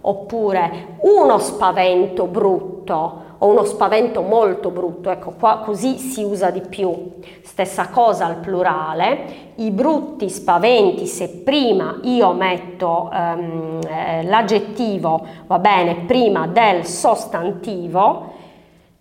oppure 0.00 0.96
uno 1.00 1.38
spavento 1.38 2.26
brutto, 2.26 3.22
o 3.38 3.46
uno 3.48 3.64
spavento 3.64 4.22
molto 4.22 4.70
brutto, 4.70 5.10
ecco 5.10 5.34
qua 5.38 5.58
così 5.58 5.98
si 5.98 6.22
usa 6.22 6.50
di 6.50 6.60
più. 6.60 7.12
Stessa 7.42 7.88
cosa 7.88 8.26
al 8.26 8.36
plurale, 8.36 9.52
i 9.56 9.70
brutti 9.70 10.30
spaventi, 10.30 11.06
se 11.06 11.42
prima 11.44 11.98
io 12.02 12.32
metto 12.32 13.10
um, 13.12 13.80
eh, 13.86 14.22
l'aggettivo, 14.24 15.26
va 15.46 15.58
bene, 15.58 16.04
prima 16.06 16.46
del 16.46 16.86
sostantivo, 16.86 18.32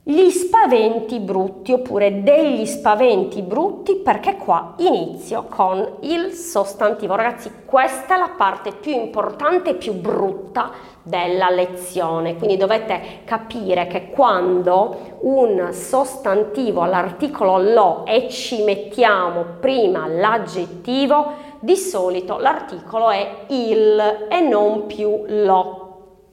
gli 0.05 0.29
spaventi 0.31 1.19
brutti 1.19 1.71
oppure 1.71 2.23
degli 2.23 2.65
spaventi 2.65 3.41
brutti 3.41 3.95
perché 3.95 4.35
qua 4.35 4.73
inizio 4.79 5.45
con 5.47 5.99
il 6.01 6.33
sostantivo. 6.33 7.15
Ragazzi, 7.15 7.49
questa 7.63 8.15
è 8.15 8.17
la 8.17 8.31
parte 8.35 8.73
più 8.73 8.91
importante 8.91 9.69
e 9.69 9.75
più 9.75 9.93
brutta 9.93 10.71
della 11.03 11.49
lezione, 11.49 12.35
quindi 12.35 12.57
dovete 12.57 13.21
capire 13.23 13.87
che 13.87 14.09
quando 14.09 15.19
un 15.21 15.69
sostantivo 15.71 16.81
all'articolo 16.81 17.57
lo 17.57 18.05
e 18.05 18.27
ci 18.29 18.61
mettiamo 18.63 19.45
prima 19.61 20.05
l'aggettivo, 20.05 21.51
di 21.61 21.77
solito 21.77 22.37
l'articolo 22.39 23.09
è 23.09 23.45
il 23.47 24.27
e 24.29 24.41
non 24.41 24.85
più 24.85 25.23
lo. 25.27 25.77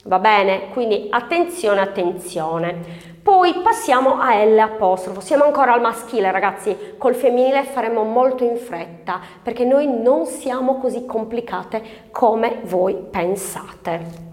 Va 0.04 0.18
bene? 0.18 0.70
Quindi 0.70 1.09
attenzione, 1.11 1.80
attenzione. 1.80 3.10
Poi 3.22 3.61
passiamo 3.62 4.18
a 4.18 4.42
L 4.42 4.76
siamo 5.20 5.44
ancora 5.44 5.74
al 5.74 5.80
maschile 5.80 6.30
ragazzi, 6.30 6.94
col 6.96 7.14
femminile 7.14 7.64
faremo 7.64 8.02
molto 8.02 8.44
in 8.44 8.56
fretta 8.56 9.20
perché 9.42 9.64
noi 9.64 9.87
non 9.87 10.24
siamo 10.24 10.78
così 10.78 11.04
complicate 11.04 12.09
come 12.11 12.61
voi 12.64 12.94
pensate. 12.94 14.28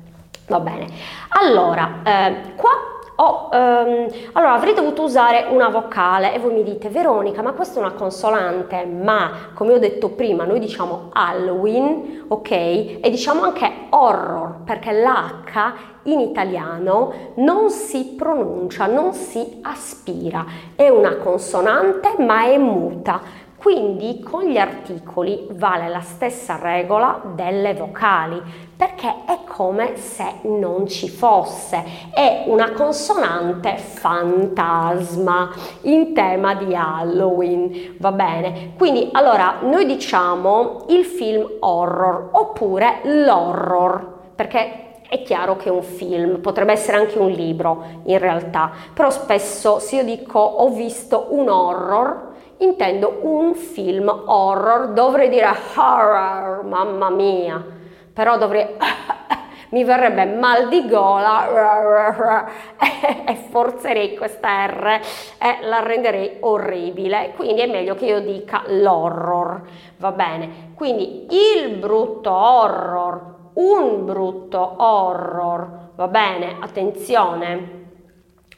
Va 0.48 0.60
bene, 0.62 0.88
allora 1.30 2.00
eh, 2.04 2.54
qua 2.56 2.97
ho, 3.20 3.50
um, 3.52 4.08
allora 4.34 4.54
avrei 4.54 4.74
dovuto 4.74 5.04
usare 5.04 5.48
una 5.50 5.70
vocale 5.70 6.34
e 6.34 6.40
voi 6.40 6.54
mi 6.54 6.64
dite 6.64 6.90
Veronica 6.90 7.42
ma 7.42 7.54
questa 7.54 7.80
è 7.80 7.84
una 7.84 7.94
consonante 7.94 8.86
ma 8.86 9.50
come 9.54 9.74
ho 9.74 9.80
detto 9.80 10.10
prima 10.10 10.46
noi 10.46 10.60
diciamo 10.60 11.10
Halloween 11.14 12.26
ok 12.28 12.52
e 12.52 13.08
diciamo 13.10 13.42
anche 13.42 13.72
horror 13.90 14.58
perché 14.64 14.92
l'H 14.92 15.96
in 16.08 16.20
italiano 16.20 17.34
non 17.36 17.70
si 17.70 18.14
pronuncia, 18.18 18.86
non 18.86 19.14
si 19.14 19.60
aspira, 19.62 20.46
è 20.76 20.88
una 20.90 21.18
consonante 21.18 22.16
ma 22.20 22.46
è 22.46 22.58
muta. 22.58 23.46
Quindi 23.68 24.22
con 24.22 24.46
gli 24.46 24.58
articoli 24.58 25.46
vale 25.52 25.90
la 25.90 26.00
stessa 26.00 26.58
regola 26.58 27.20
delle 27.36 27.74
vocali, 27.74 28.42
perché 28.78 29.26
è 29.26 29.40
come 29.46 29.98
se 29.98 30.36
non 30.44 30.88
ci 30.88 31.10
fosse, 31.10 31.84
è 32.14 32.46
una 32.48 32.72
consonante 32.72 33.76
fantasma 33.76 35.50
in 35.82 36.14
tema 36.14 36.54
di 36.56 36.74
Halloween, 36.74 37.98
va 38.00 38.14
bene? 38.14 38.72
Quindi 38.78 39.10
allora 39.12 39.56
noi 39.64 39.86
diciamo 39.86 40.86
il 40.88 41.04
film 41.04 41.46
horror 41.60 42.30
oppure 42.32 43.02
l'horror, 43.04 44.30
perché 44.34 45.02
è 45.10 45.22
chiaro 45.24 45.58
che 45.58 45.68
è 45.68 45.72
un 45.74 45.84
film, 45.84 46.40
potrebbe 46.40 46.72
essere 46.72 46.96
anche 46.96 47.18
un 47.18 47.32
libro 47.32 47.84
in 48.04 48.18
realtà, 48.18 48.72
però 48.94 49.10
spesso 49.10 49.80
se 49.80 49.98
io 49.98 50.04
dico 50.06 50.40
ho 50.40 50.70
visto 50.70 51.28
un 51.32 51.50
horror, 51.50 52.27
intendo 52.60 53.20
un 53.22 53.56
film 53.56 54.08
horror, 54.26 54.90
dovrei 54.90 55.30
dire 55.30 55.54
horror, 55.76 56.64
mamma 56.64 57.10
mia, 57.10 57.64
però 58.14 58.38
dovrei... 58.38 58.66
mi 59.70 59.84
verrebbe 59.84 60.24
mal 60.24 60.70
di 60.70 60.88
gola 60.88 62.46
e 63.28 63.36
forzerei 63.50 64.16
questa 64.16 64.66
R 64.66 65.00
e 65.38 65.58
la 65.64 65.80
renderei 65.82 66.38
orribile, 66.40 67.34
quindi 67.36 67.62
è 67.62 67.68
meglio 67.68 67.96
che 67.96 68.06
io 68.06 68.22
dica 68.22 68.64
l'horror, 68.68 69.62
va 69.98 70.12
bene? 70.14 70.72
Quindi 70.74 71.28
il 71.30 71.76
brutto 71.76 72.32
horror 72.32 73.36
un 73.58 74.06
brutto 74.06 74.76
horror, 74.78 75.92
va 75.96 76.08
bene? 76.08 76.58
Attenzione. 76.60 77.77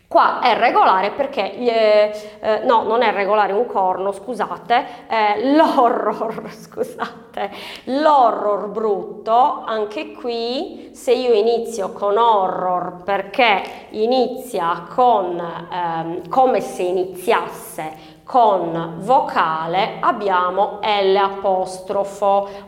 Qua 0.09 0.39
è 0.39 0.57
regolare 0.57 1.11
perché, 1.11 1.53
eh, 1.53 2.11
eh, 2.39 2.59
no, 2.65 2.81
non 2.81 3.03
è 3.03 3.13
regolare 3.13 3.53
un 3.53 3.67
corno, 3.67 4.11
scusate, 4.11 4.85
eh, 5.07 5.53
l'horror, 5.53 6.49
scusate, 6.49 7.51
l'horror 7.83 8.69
brutto, 8.69 9.61
anche 9.63 10.13
qui 10.13 10.89
se 10.93 11.13
io 11.13 11.33
inizio 11.33 11.91
con 11.91 12.17
horror 12.17 13.03
perché 13.03 13.61
inizia 13.91 14.87
con, 14.89 15.39
ehm, 15.71 16.27
come 16.27 16.59
se 16.59 16.81
iniziasse 16.81 18.17
con 18.23 18.95
vocale 19.01 19.97
abbiamo 19.99 20.79
L 20.81 21.19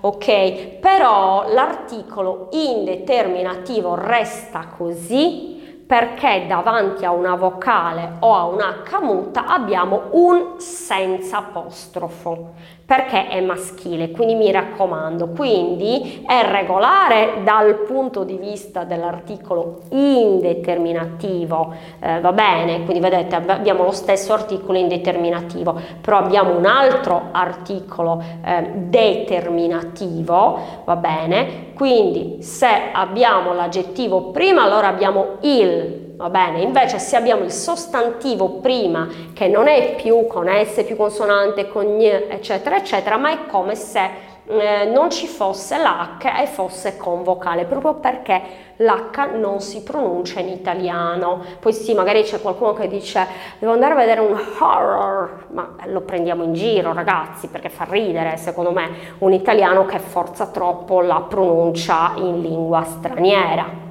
ok? 0.01 0.77
Però 0.79 1.45
l'articolo 1.51 2.49
indeterminativo 2.51 3.95
resta 3.95 4.67
così 4.77 5.60
perché 5.91 6.45
davanti 6.47 7.03
a 7.03 7.11
una 7.11 7.35
vocale 7.35 8.13
o 8.19 8.33
a 8.33 8.45
un 8.45 8.61
H 8.61 9.01
muta 9.01 9.45
abbiamo 9.45 10.03
un 10.11 10.53
senza 10.55 11.39
apostrofo 11.39 12.53
perché 12.91 13.27
è 13.29 13.39
maschile, 13.39 14.11
quindi 14.11 14.35
mi 14.35 14.51
raccomando, 14.51 15.29
quindi 15.29 16.25
è 16.27 16.43
regolare 16.43 17.41
dal 17.41 17.75
punto 17.87 18.25
di 18.25 18.35
vista 18.35 18.83
dell'articolo 18.83 19.79
indeterminativo, 19.91 21.73
eh, 22.01 22.19
va 22.19 22.33
bene, 22.33 22.83
quindi 22.83 22.99
vedete 22.99 23.35
abbiamo 23.35 23.83
lo 23.83 23.91
stesso 23.91 24.33
articolo 24.33 24.77
indeterminativo, 24.77 25.79
però 26.01 26.17
abbiamo 26.17 26.57
un 26.57 26.65
altro 26.65 27.29
articolo 27.31 28.21
eh, 28.43 28.71
determinativo, 28.75 30.59
va 30.83 30.95
bene, 30.97 31.70
quindi 31.81 32.43
se 32.43 32.91
abbiamo 32.93 33.53
l'aggettivo 33.53 34.25
prima 34.29 34.61
allora 34.61 34.85
abbiamo 34.85 35.37
il 35.41 36.13
va 36.15 36.29
bene? 36.29 36.61
Invece 36.61 36.99
se 36.99 37.15
abbiamo 37.15 37.43
il 37.43 37.51
sostantivo 37.51 38.59
prima 38.59 39.07
che 39.33 39.47
non 39.47 39.67
è 39.67 39.95
più 39.95 40.27
con 40.27 40.47
S 40.47 40.83
più 40.85 40.95
consonante, 40.95 41.67
con 41.67 41.97
gn, 41.97 42.27
eccetera, 42.29 42.77
eccetera, 42.77 43.17
ma 43.17 43.31
è 43.31 43.47
come 43.47 43.73
se 43.73 44.07
eh, 44.47 44.85
non 44.85 45.09
ci 45.09 45.27
fosse 45.27 45.77
l'H 45.77 46.41
e 46.41 46.47
fosse 46.47 46.97
con 46.97 47.23
vocale, 47.23 47.65
proprio 47.65 47.95
perché 47.95 48.41
l'H 48.77 49.37
non 49.37 49.61
si 49.61 49.83
pronuncia 49.83 50.39
in 50.39 50.49
italiano. 50.49 51.43
Poi 51.59 51.73
sì, 51.73 51.93
magari 51.93 52.23
c'è 52.23 52.41
qualcuno 52.41 52.73
che 52.73 52.87
dice 52.87 53.27
devo 53.59 53.73
andare 53.73 53.93
a 53.93 53.97
vedere 53.97 54.19
un 54.21 54.39
horror, 54.59 55.45
ma 55.51 55.75
lo 55.85 56.01
prendiamo 56.01 56.43
in 56.43 56.53
giro 56.53 56.93
ragazzi 56.93 57.47
perché 57.47 57.69
fa 57.69 57.85
ridere 57.87 58.37
secondo 58.37 58.71
me 58.71 58.89
un 59.19 59.33
italiano 59.33 59.85
che 59.85 59.99
forza 59.99 60.47
troppo 60.47 61.01
la 61.01 61.21
pronuncia 61.27 62.13
in 62.15 62.41
lingua 62.41 62.83
straniera. 62.83 63.90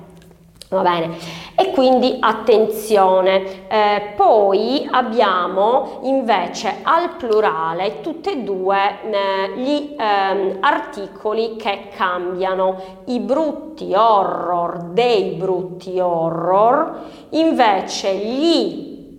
Va 0.70 0.82
bene, 0.82 1.16
e 1.56 1.72
quindi 1.72 2.18
attenzione. 2.20 3.66
Eh, 3.66 4.12
poi 4.14 4.86
abbiamo 4.88 5.98
invece 6.02 6.76
al 6.84 7.16
plurale 7.16 8.00
tutti 8.02 8.30
e 8.30 8.42
due 8.44 8.78
eh, 9.02 9.58
gli 9.58 9.96
eh, 9.98 10.58
articoli 10.60 11.56
che 11.56 11.88
cambiano, 11.92 13.02
i 13.06 13.18
brutti 13.18 13.92
horror 13.94 14.90
dei 14.92 15.32
brutti 15.32 15.98
horror, 15.98 17.00
invece 17.30 18.14
gli 18.14 19.18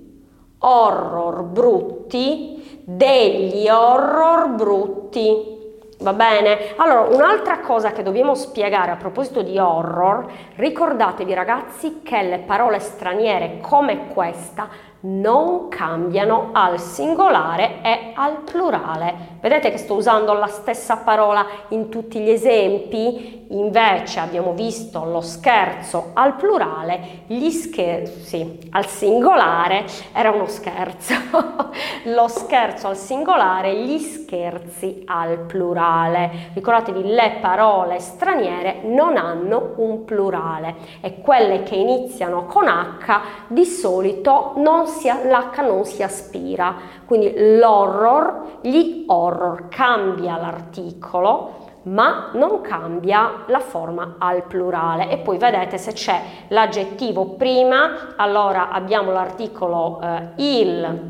horror 0.59 1.43
brutti 1.43 2.81
degli 2.85 3.67
horror 3.67 4.47
brutti. 4.51 5.61
Va 6.01 6.13
bene? 6.13 6.73
Allora, 6.77 7.15
un'altra 7.15 7.59
cosa 7.59 7.91
che 7.91 8.01
dobbiamo 8.01 8.33
spiegare 8.33 8.89
a 8.89 8.95
proposito 8.95 9.43
di 9.43 9.59
horror, 9.59 10.25
ricordatevi 10.55 11.31
ragazzi 11.31 12.01
che 12.01 12.23
le 12.23 12.39
parole 12.39 12.79
straniere 12.79 13.59
come 13.61 14.07
questa 14.07 14.67
non 15.01 15.67
cambiano 15.69 16.49
al 16.51 16.79
singolare 16.79 17.81
e 17.81 18.11
al 18.15 18.41
plurale. 18.43 19.39
Vedete 19.41 19.71
che 19.71 19.77
sto 19.77 19.95
usando 19.95 20.33
la 20.33 20.47
stessa 20.47 20.97
parola 20.97 21.45
in 21.69 21.89
tutti 21.89 22.19
gli 22.19 22.29
esempi? 22.29 23.47
Invece 23.51 24.19
abbiamo 24.19 24.53
visto 24.53 25.03
lo 25.03 25.19
scherzo 25.19 26.11
al 26.13 26.35
plurale, 26.35 27.23
gli 27.27 27.49
scherzi 27.49 28.59
al 28.69 28.85
singolare 28.85 29.85
era 30.13 30.31
uno 30.31 30.47
scherzo. 30.47 31.13
lo 32.05 32.27
scherzo 32.27 32.87
al 32.87 32.95
singolare, 32.95 33.75
gli 33.75 33.97
scherzi 33.97 35.03
al 35.05 35.39
plurale. 35.39 36.51
Ricordatevi, 36.53 37.03
le 37.03 37.37
parole 37.41 37.99
straniere 37.99 38.81
non 38.83 39.17
hanno 39.17 39.73
un 39.77 40.05
plurale 40.05 40.75
e 41.01 41.19
quelle 41.21 41.63
che 41.63 41.75
iniziano 41.75 42.45
con 42.45 42.67
H 42.67 43.21
di 43.47 43.65
solito 43.65 44.53
non 44.57 44.87
si, 44.91 45.08
l'H 45.08 45.62
non 45.62 45.86
si 45.86 46.04
aspira, 46.04 46.75
quindi 47.06 47.34
l'horror, 47.58 48.60
gli 48.62 49.06
horror, 49.08 49.67
cambia 49.69 50.38
l'articolo 50.38 51.69
ma 51.84 52.30
non 52.34 52.62
cambia 52.62 53.43
la 53.47 53.60
forma 53.60 54.15
al 54.19 54.43
plurale. 54.43 55.10
E 55.10 55.17
poi 55.17 55.38
vedete 55.38 55.77
se 55.80 55.93
c'è 55.93 56.21
l'aggettivo 56.49 57.25
prima 57.30 58.13
allora 58.15 58.69
abbiamo 58.69 59.12
l'articolo 59.12 59.99
eh, 59.99 60.27
il 60.36 61.01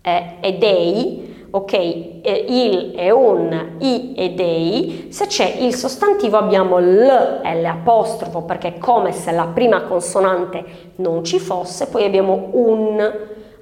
eh, 0.00 0.36
e 0.40 0.52
dei 0.58 1.37
ok 1.50 1.72
eh, 1.72 2.44
il 2.48 2.94
e 2.96 3.10
un 3.10 3.76
i 3.78 4.14
e 4.16 4.30
dei. 4.34 5.06
Se 5.10 5.26
c'è 5.26 5.56
il 5.60 5.74
sostantivo 5.74 6.36
abbiamo 6.36 6.78
l 6.78 7.40
l'apostrofo 7.60 8.42
perché 8.42 8.74
è 8.74 8.78
come 8.78 9.12
se 9.12 9.32
la 9.32 9.48
prima 9.52 9.82
consonante 9.82 10.64
non 10.96 11.24
ci 11.24 11.38
fosse 11.38 11.86
poi 11.88 12.04
abbiamo 12.04 12.48
un 12.52 13.12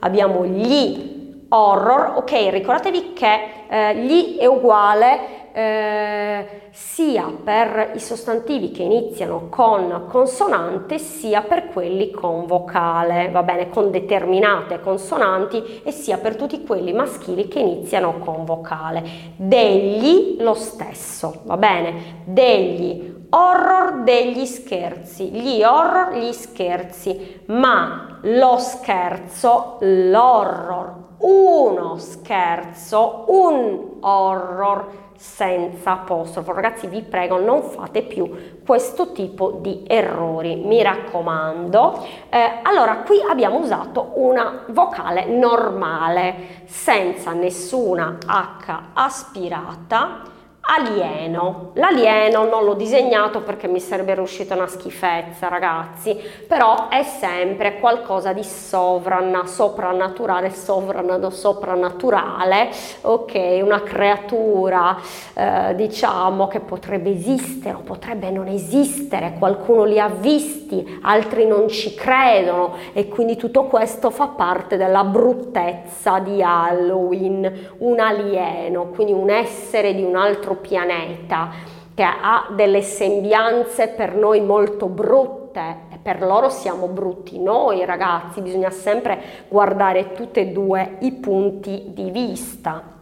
abbiamo 0.00 0.44
gli 0.44 1.14
horror, 1.48 2.14
ok, 2.16 2.48
ricordatevi 2.50 3.12
che 3.12 3.38
eh, 3.68 3.96
gli 3.96 4.36
è 4.36 4.46
uguale 4.46 5.35
eh, 5.56 6.68
sia 6.70 7.32
per 7.42 7.92
i 7.94 7.98
sostantivi 7.98 8.72
che 8.72 8.82
iniziano 8.82 9.46
con 9.48 10.04
consonante 10.06 10.98
sia 10.98 11.40
per 11.40 11.68
quelli 11.68 12.10
con 12.10 12.44
vocale, 12.44 13.30
va 13.30 13.42
bene, 13.42 13.70
con 13.70 13.90
determinate 13.90 14.80
consonanti 14.80 15.80
e 15.82 15.92
sia 15.92 16.18
per 16.18 16.36
tutti 16.36 16.62
quelli 16.62 16.92
maschili 16.92 17.48
che 17.48 17.60
iniziano 17.60 18.18
con 18.18 18.44
vocale. 18.44 19.02
Degli 19.36 20.36
lo 20.40 20.52
stesso, 20.52 21.40
va 21.44 21.56
bene? 21.56 22.24
Degli 22.26 23.14
horror 23.30 24.02
degli 24.02 24.44
scherzi, 24.44 25.30
gli 25.30 25.62
horror, 25.62 26.16
gli 26.16 26.32
scherzi, 26.32 27.44
ma 27.46 28.18
lo 28.20 28.58
scherzo, 28.58 29.78
l'horror, 29.80 31.04
uno 31.18 31.96
scherzo, 31.96 33.24
un 33.28 33.96
horror 34.00 35.05
senza 35.16 35.92
apostrofo. 35.92 36.52
Ragazzi 36.52 36.86
vi 36.86 37.02
prego 37.02 37.38
non 37.38 37.62
fate 37.62 38.02
più 38.02 38.60
questo 38.64 39.12
tipo 39.12 39.58
di 39.60 39.84
errori, 39.86 40.56
mi 40.56 40.82
raccomando. 40.82 42.06
Eh, 42.28 42.60
allora 42.62 42.98
qui 42.98 43.20
abbiamo 43.28 43.58
usato 43.58 44.12
una 44.14 44.64
vocale 44.68 45.26
normale 45.26 46.64
senza 46.66 47.32
nessuna 47.32 48.18
H 48.26 48.80
aspirata 48.92 50.34
alieno. 50.66 51.70
L'alieno 51.74 52.44
non 52.44 52.64
l'ho 52.64 52.74
disegnato 52.74 53.42
perché 53.42 53.68
mi 53.68 53.78
sarebbe 53.78 54.18
uscita 54.18 54.54
una 54.54 54.66
schifezza, 54.66 55.48
ragazzi, 55.48 56.18
però 56.46 56.88
è 56.88 57.02
sempre 57.02 57.78
qualcosa 57.78 58.32
di 58.32 58.42
sovrana, 58.42 59.46
soprannaturale, 59.46 60.50
sovrano, 60.50 61.30
soprannaturale, 61.30 62.70
ok, 63.02 63.60
una 63.62 63.82
creatura, 63.82 64.96
eh, 65.34 65.74
diciamo, 65.76 66.48
che 66.48 66.60
potrebbe 66.60 67.10
esistere 67.10 67.76
o 67.76 67.80
potrebbe 67.80 68.30
non 68.30 68.48
esistere, 68.48 69.36
qualcuno 69.38 69.84
li 69.84 70.00
ha 70.00 70.08
visti, 70.08 70.98
altri 71.02 71.46
non 71.46 71.68
ci 71.68 71.94
credono 71.94 72.74
e 72.92 73.08
quindi 73.08 73.36
tutto 73.36 73.64
questo 73.64 74.10
fa 74.10 74.26
parte 74.28 74.76
della 74.76 75.04
bruttezza 75.04 76.18
di 76.18 76.42
Halloween, 76.42 77.74
un 77.78 78.00
alieno, 78.00 78.86
quindi 78.86 79.12
un 79.12 79.30
essere 79.30 79.94
di 79.94 80.02
un 80.02 80.16
altro 80.16 80.55
pianeta 80.56 81.50
che 81.94 82.02
ha 82.02 82.48
delle 82.50 82.82
sembianze 82.82 83.88
per 83.88 84.14
noi 84.14 84.40
molto 84.40 84.86
brutte 84.86 85.84
e 85.90 85.98
per 86.00 86.20
loro 86.20 86.50
siamo 86.50 86.88
brutti 86.88 87.40
noi 87.40 87.84
ragazzi, 87.84 88.42
bisogna 88.42 88.70
sempre 88.70 89.46
guardare 89.48 90.12
tutti 90.12 90.40
e 90.40 90.48
due 90.48 90.96
i 91.00 91.12
punti 91.12 91.92
di 91.94 92.10
vista. 92.10 92.95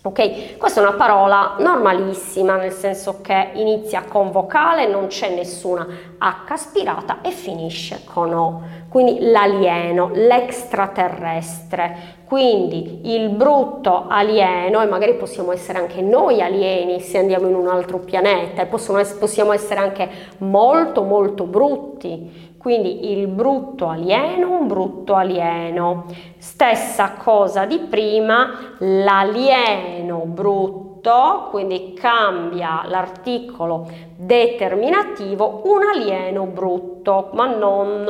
Ok, 0.00 0.56
questa 0.58 0.80
è 0.80 0.84
una 0.84 0.94
parola 0.94 1.56
normalissima, 1.58 2.54
nel 2.54 2.70
senso 2.70 3.18
che 3.20 3.50
inizia 3.54 4.04
con 4.08 4.30
vocale, 4.30 4.86
non 4.86 5.08
c'è 5.08 5.34
nessuna 5.34 5.84
H 6.18 6.52
aspirata 6.52 7.20
e 7.20 7.30
finisce 7.30 8.02
con 8.04 8.32
O. 8.32 8.62
Quindi 8.88 9.28
l'alieno, 9.28 10.12
l'extraterrestre, 10.14 11.96
quindi 12.26 13.12
il 13.12 13.30
brutto 13.30 14.04
alieno, 14.08 14.82
e 14.82 14.86
magari 14.86 15.14
possiamo 15.14 15.50
essere 15.50 15.78
anche 15.78 16.00
noi 16.00 16.40
alieni 16.40 17.00
se 17.00 17.18
andiamo 17.18 17.48
in 17.48 17.56
un 17.56 17.66
altro 17.66 17.98
pianeta, 17.98 18.62
e 18.62 18.66
possiamo 18.66 19.52
essere 19.52 19.80
anche 19.80 20.08
molto 20.38 21.02
molto 21.02 21.42
brutti, 21.42 22.47
quindi 22.68 23.12
il 23.12 23.28
brutto 23.28 23.88
alieno, 23.88 24.58
un 24.58 24.66
brutto 24.66 25.14
alieno. 25.14 26.04
Stessa 26.36 27.14
cosa 27.14 27.64
di 27.64 27.78
prima, 27.78 28.74
l'alieno 28.80 30.24
brutto, 30.26 31.46
quindi 31.48 31.94
cambia 31.94 32.82
l'articolo 32.86 33.88
determinativo, 34.14 35.62
un 35.64 35.80
alieno 35.82 36.44
brutto, 36.44 37.30
ma 37.32 37.46
non 37.46 38.04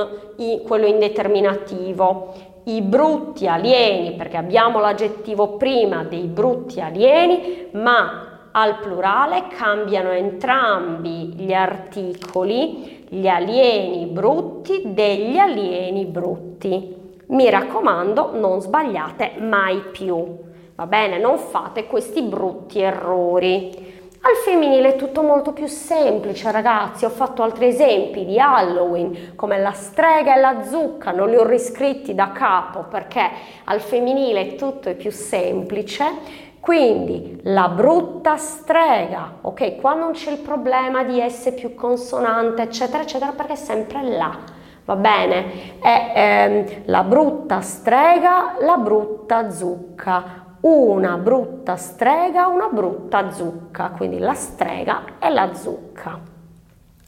quello 0.66 0.86
indeterminativo. 0.86 2.34
I 2.64 2.82
brutti 2.82 3.46
alieni, 3.46 4.16
perché 4.16 4.38
abbiamo 4.38 4.80
l'aggettivo 4.80 5.50
prima 5.50 6.02
dei 6.02 6.26
brutti 6.26 6.80
alieni, 6.80 7.68
ma 7.74 8.50
al 8.50 8.80
plurale 8.80 9.46
cambiano 9.56 10.10
entrambi 10.10 11.34
gli 11.36 11.52
articoli 11.52 12.97
gli 13.08 13.26
alieni 13.26 14.06
brutti 14.06 14.82
degli 14.84 15.38
alieni 15.38 16.04
brutti. 16.04 16.96
Mi 17.28 17.50
raccomando, 17.50 18.38
non 18.38 18.60
sbagliate 18.60 19.32
mai 19.38 19.82
più. 19.92 20.46
Va 20.74 20.86
bene, 20.86 21.18
non 21.18 21.38
fate 21.38 21.86
questi 21.86 22.22
brutti 22.22 22.80
errori. 22.80 23.96
Al 24.20 24.34
femminile 24.44 24.94
è 24.94 24.96
tutto 24.96 25.22
molto 25.22 25.52
più 25.52 25.66
semplice, 25.66 26.50
ragazzi. 26.50 27.04
Ho 27.04 27.10
fatto 27.10 27.42
altri 27.42 27.66
esempi 27.68 28.24
di 28.24 28.38
Halloween, 28.38 29.34
come 29.36 29.58
la 29.58 29.72
strega 29.72 30.36
e 30.36 30.40
la 30.40 30.62
zucca, 30.64 31.12
non 31.12 31.30
li 31.30 31.36
ho 31.36 31.46
riscritti 31.46 32.14
da 32.14 32.32
capo 32.32 32.84
perché 32.90 33.30
al 33.64 33.80
femminile 33.80 34.56
tutto 34.56 34.88
è 34.88 34.94
più 34.94 35.10
semplice. 35.10 36.46
Quindi 36.68 37.40
la 37.44 37.70
brutta 37.70 38.36
strega, 38.36 39.36
ok? 39.40 39.80
Qua 39.80 39.94
non 39.94 40.12
c'è 40.12 40.32
il 40.32 40.40
problema 40.40 41.02
di 41.02 41.18
essere 41.18 41.56
più 41.56 41.74
consonante, 41.74 42.60
eccetera, 42.60 43.04
eccetera, 43.04 43.32
perché 43.32 43.54
è 43.54 43.56
sempre 43.56 44.02
là. 44.02 44.36
Va 44.84 44.94
bene? 44.96 45.78
È 45.80 46.12
ehm, 46.14 46.82
la 46.84 47.04
brutta 47.04 47.62
strega, 47.62 48.56
la 48.60 48.76
brutta 48.76 49.48
zucca. 49.48 50.44
una 50.60 51.16
brutta 51.16 51.76
strega, 51.76 52.48
una 52.48 52.68
brutta 52.70 53.30
zucca, 53.30 53.94
quindi 53.96 54.18
la 54.18 54.34
strega 54.34 55.04
e 55.18 55.30
la 55.30 55.54
zucca. 55.54 56.20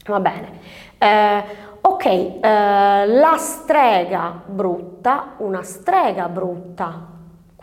Va 0.07 0.19
bene. 0.19 0.59
Eh, 0.97 1.43
ok, 1.81 2.05
eh, 2.05 3.05
la 3.05 3.35
strega 3.37 4.41
brutta, 4.43 5.35
una 5.37 5.61
strega 5.61 6.27
brutta. 6.29 7.10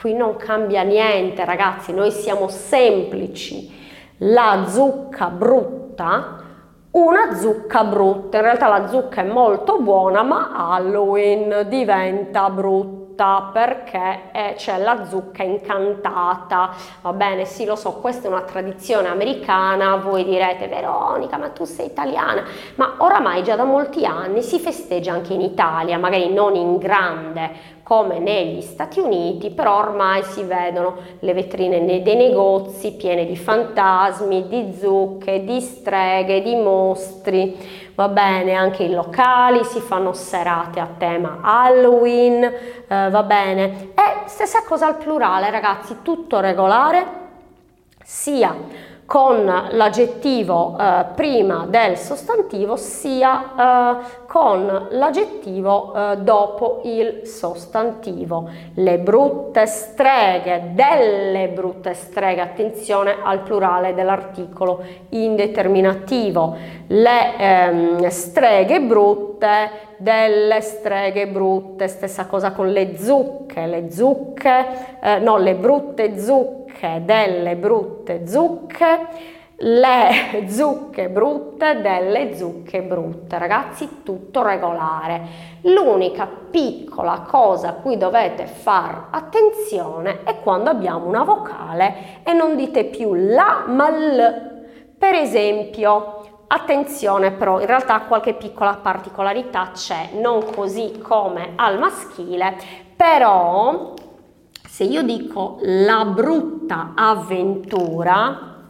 Qui 0.00 0.14
non 0.14 0.36
cambia 0.36 0.82
niente, 0.82 1.44
ragazzi, 1.44 1.92
noi 1.92 2.12
siamo 2.12 2.46
semplici. 2.46 3.68
La 4.18 4.66
zucca 4.68 5.26
brutta, 5.26 6.36
una 6.92 7.34
zucca 7.34 7.82
brutta. 7.82 8.36
In 8.36 8.44
realtà 8.44 8.68
la 8.68 8.86
zucca 8.86 9.22
è 9.22 9.24
molto 9.24 9.80
buona, 9.80 10.22
ma 10.22 10.52
Halloween 10.54 11.66
diventa 11.68 12.48
brutta 12.48 13.50
perché 13.52 14.30
eh, 14.30 14.54
c'è 14.56 14.78
la 14.78 15.04
zucca 15.04 15.42
incantata. 15.42 16.70
Va 17.02 17.12
bene, 17.12 17.44
sì, 17.44 17.64
lo 17.64 17.74
so, 17.74 17.94
questa 17.94 18.28
è 18.28 18.30
una 18.30 18.42
tradizione 18.42 19.08
americana. 19.08 19.96
Voi 19.96 20.22
direte, 20.22 20.68
Veronica, 20.68 21.38
ma 21.38 21.48
tu 21.48 21.64
sei 21.64 21.86
italiana. 21.86 22.44
Ma 22.76 22.94
oramai 22.98 23.42
già 23.42 23.56
da 23.56 23.64
molti 23.64 24.06
anni 24.06 24.42
si 24.42 24.60
festeggia 24.60 25.12
anche 25.12 25.32
in 25.32 25.40
Italia, 25.40 25.98
magari 25.98 26.32
non 26.32 26.54
in 26.54 26.76
grande 26.78 27.77
come 27.88 28.18
negli 28.18 28.60
Stati 28.60 29.00
Uniti, 29.00 29.48
però 29.48 29.78
ormai 29.78 30.22
si 30.22 30.42
vedono 30.42 30.96
le 31.20 31.32
vetrine 31.32 32.02
dei 32.02 32.16
negozi 32.16 32.92
piene 32.92 33.24
di 33.24 33.34
fantasmi, 33.34 34.46
di 34.46 34.76
zucche, 34.78 35.42
di 35.42 35.58
streghe, 35.58 36.42
di 36.42 36.54
mostri 36.54 37.86
va 37.94 38.08
bene, 38.08 38.52
anche 38.52 38.82
i 38.82 38.90
locali 38.90 39.64
si 39.64 39.80
fanno 39.80 40.12
serate 40.12 40.80
a 40.80 40.88
tema 40.98 41.38
Halloween, 41.42 42.44
eh, 42.44 43.08
va 43.10 43.22
bene. 43.22 43.92
E 43.94 44.26
stessa 44.26 44.62
cosa 44.64 44.86
al 44.86 44.98
plurale, 44.98 45.48
ragazzi, 45.50 45.96
tutto 46.02 46.40
regolare, 46.40 47.06
sia 48.04 48.54
con 49.08 49.46
l'aggettivo 49.70 50.76
eh, 50.78 51.06
prima 51.14 51.64
del 51.66 51.96
sostantivo 51.96 52.76
sia 52.76 53.96
eh, 54.02 54.26
con 54.26 54.88
l'aggettivo 54.90 55.94
eh, 55.94 56.16
dopo 56.18 56.82
il 56.84 57.26
sostantivo. 57.26 58.50
Le 58.74 58.98
brutte 58.98 59.64
streghe, 59.64 60.72
delle 60.74 61.48
brutte 61.48 61.94
streghe, 61.94 62.42
attenzione 62.42 63.16
al 63.22 63.40
plurale 63.40 63.94
dell'articolo 63.94 64.84
indeterminativo. 65.08 66.56
Le 66.88 67.36
ehm, 67.38 68.08
streghe 68.08 68.82
brutte, 68.82 69.70
delle 69.96 70.60
streghe 70.60 71.28
brutte, 71.28 71.88
stessa 71.88 72.26
cosa 72.26 72.52
con 72.52 72.70
le 72.70 72.98
zucche, 72.98 73.64
le 73.64 73.90
zucche, 73.90 74.66
eh, 75.02 75.18
no, 75.18 75.38
le 75.38 75.54
brutte 75.54 76.18
zucche 76.20 76.67
zucche 76.78 77.02
delle 77.04 77.56
brutte 77.56 78.26
zucche, 78.26 79.08
le 79.56 80.46
zucche 80.48 81.08
brutte 81.08 81.80
delle 81.80 82.36
zucche 82.36 82.82
brutte. 82.82 83.36
Ragazzi, 83.36 84.02
tutto 84.04 84.42
regolare. 84.42 85.46
L'unica 85.62 86.26
piccola 86.26 87.24
cosa 87.28 87.70
a 87.70 87.72
cui 87.72 87.96
dovete 87.96 88.46
fare 88.46 89.06
attenzione 89.10 90.22
è 90.22 90.38
quando 90.38 90.70
abbiamo 90.70 91.06
una 91.06 91.24
vocale 91.24 92.20
e 92.22 92.32
non 92.32 92.54
dite 92.54 92.84
più 92.84 93.14
la 93.14 93.64
ma 93.66 93.90
l. 93.90 94.56
Per 94.96 95.14
esempio, 95.14 96.14
Attenzione 96.50 97.32
però, 97.32 97.60
in 97.60 97.66
realtà 97.66 98.00
qualche 98.08 98.32
piccola 98.32 98.78
particolarità 98.80 99.72
c'è, 99.74 100.12
non 100.14 100.42
così 100.54 100.98
come 100.98 101.52
al 101.56 101.78
maschile, 101.78 102.56
però 102.96 103.92
se 104.78 104.84
io 104.84 105.02
dico 105.02 105.58
la 105.62 106.04
brutta 106.04 106.92
avventura, 106.94 108.60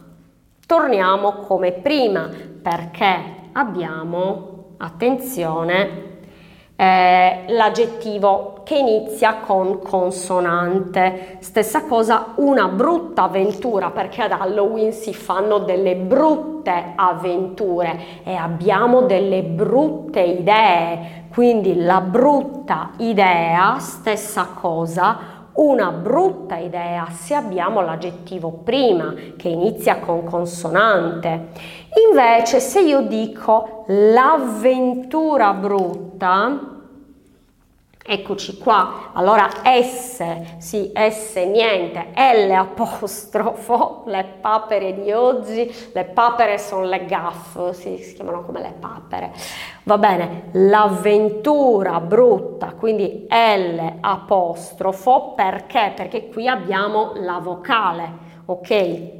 torniamo 0.65 1.33
come 1.33 1.71
prima 1.71 2.27
perché 2.63 3.49
abbiamo, 3.51 4.73
attenzione, 4.77 6.07
eh, 6.75 7.43
l'aggettivo 7.49 8.61
che 8.63 8.79
inizia 8.79 9.35
con 9.35 9.83
consonante. 9.83 11.37
Stessa 11.41 11.85
cosa, 11.85 12.33
una 12.37 12.67
brutta 12.69 13.25
avventura, 13.25 13.91
perché 13.91 14.23
ad 14.23 14.31
Halloween 14.31 14.91
si 14.91 15.13
fanno 15.13 15.59
delle 15.59 15.95
brutte 15.95 16.93
avventure 16.95 18.23
e 18.23 18.33
abbiamo 18.33 19.03
delle 19.03 19.43
brutte 19.43 20.21
idee. 20.21 21.25
Quindi 21.29 21.83
la 21.83 22.01
brutta 22.01 22.93
idea, 22.97 23.77
stessa 23.77 24.47
cosa, 24.59 25.38
una 25.59 25.91
brutta 25.91 26.57
idea 26.57 27.09
se 27.11 27.35
abbiamo 27.35 27.81
l'aggettivo 27.81 28.49
prima 28.63 29.13
che 29.35 29.49
inizia 29.49 29.99
con 29.99 30.23
consonante. 30.23 31.49
Invece 32.09 32.59
se 32.59 32.79
io 32.79 33.01
dico 33.01 33.83
l'avventura 33.87 35.53
brutta, 35.53 36.78
Eccoci 38.11 38.57
qua, 38.57 39.11
allora 39.13 39.47
S, 39.83 40.57
sì, 40.57 40.91
S 40.95 41.35
niente, 41.45 42.07
L 42.15 42.49
apostrofo, 42.49 44.01
le 44.09 44.25
papere 44.41 44.99
di 44.99 45.11
oggi, 45.11 45.71
le 45.93 46.05
papere 46.05 46.57
sono 46.57 46.85
le 46.85 47.05
gaff, 47.05 47.69
sì, 47.69 47.97
si 47.97 48.15
chiamano 48.15 48.41
come 48.41 48.61
le 48.61 48.73
papere. 48.79 49.31
Va 49.83 49.99
bene, 49.99 50.49
l'avventura 50.53 51.99
brutta, 51.99 52.73
quindi 52.73 53.27
L 53.29 53.97
apostrofo, 54.01 55.33
perché? 55.35 55.93
Perché 55.95 56.29
qui 56.29 56.47
abbiamo 56.47 57.11
la 57.13 57.37
vocale, 57.37 58.11
ok? 58.45 59.18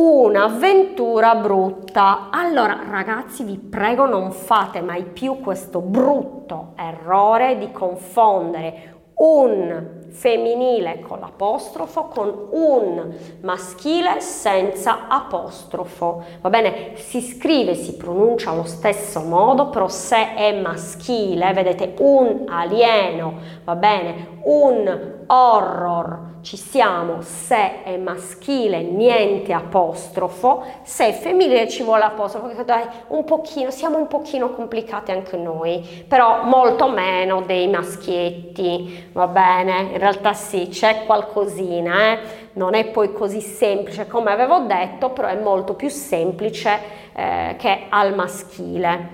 Un'avventura 0.00 1.34
brutta. 1.34 2.28
Allora 2.30 2.78
ragazzi 2.88 3.42
vi 3.42 3.58
prego 3.58 4.06
non 4.06 4.30
fate 4.30 4.80
mai 4.80 5.02
più 5.02 5.40
questo 5.40 5.80
brutto 5.80 6.72
errore 6.76 7.58
di 7.58 7.72
confondere 7.72 9.12
un 9.14 9.97
femminile 10.10 11.00
con 11.00 11.20
l'apostrofo 11.20 12.04
con 12.04 12.48
un 12.50 13.14
maschile 13.42 14.20
senza 14.20 15.08
apostrofo. 15.08 16.22
Va 16.40 16.48
bene? 16.50 16.92
Si 16.96 17.20
scrive, 17.20 17.74
si 17.74 17.96
pronuncia 17.96 18.50
allo 18.50 18.64
stesso 18.64 19.20
modo, 19.20 19.68
però 19.68 19.88
se 19.88 20.34
è 20.34 20.52
maschile, 20.60 21.52
vedete 21.52 21.94
un 21.98 22.44
alieno, 22.48 23.34
va 23.64 23.74
bene? 23.74 24.36
Un 24.44 25.16
horror 25.26 26.28
ci 26.42 26.56
siamo, 26.56 27.20
se 27.20 27.82
è 27.82 27.96
maschile 27.96 28.80
niente 28.82 29.52
apostrofo, 29.52 30.64
se 30.82 31.08
è 31.08 31.12
femminile 31.12 31.68
ci 31.68 31.82
vuole 31.82 32.04
apostrofo, 32.04 32.62
dai, 32.62 32.84
un 33.08 33.24
pochino, 33.24 33.70
siamo 33.70 33.98
un 33.98 34.06
pochino 34.06 34.50
complicati 34.50 35.10
anche 35.10 35.36
noi, 35.36 36.04
però 36.08 36.44
molto 36.44 36.88
meno 36.88 37.42
dei 37.42 37.68
maschietti, 37.68 39.10
va 39.12 39.26
bene? 39.26 39.97
In 39.98 40.04
realtà 40.04 40.32
sì, 40.32 40.68
c'è 40.68 41.02
qualcosina, 41.06 42.12
eh? 42.12 42.18
non 42.52 42.74
è 42.74 42.84
poi 42.86 43.12
così 43.12 43.40
semplice 43.40 44.06
come 44.06 44.30
avevo 44.30 44.60
detto, 44.60 45.10
però 45.10 45.26
è 45.26 45.34
molto 45.34 45.74
più 45.74 45.88
semplice 45.88 46.78
eh, 47.12 47.56
che 47.58 47.86
al 47.88 48.14
maschile. 48.14 49.08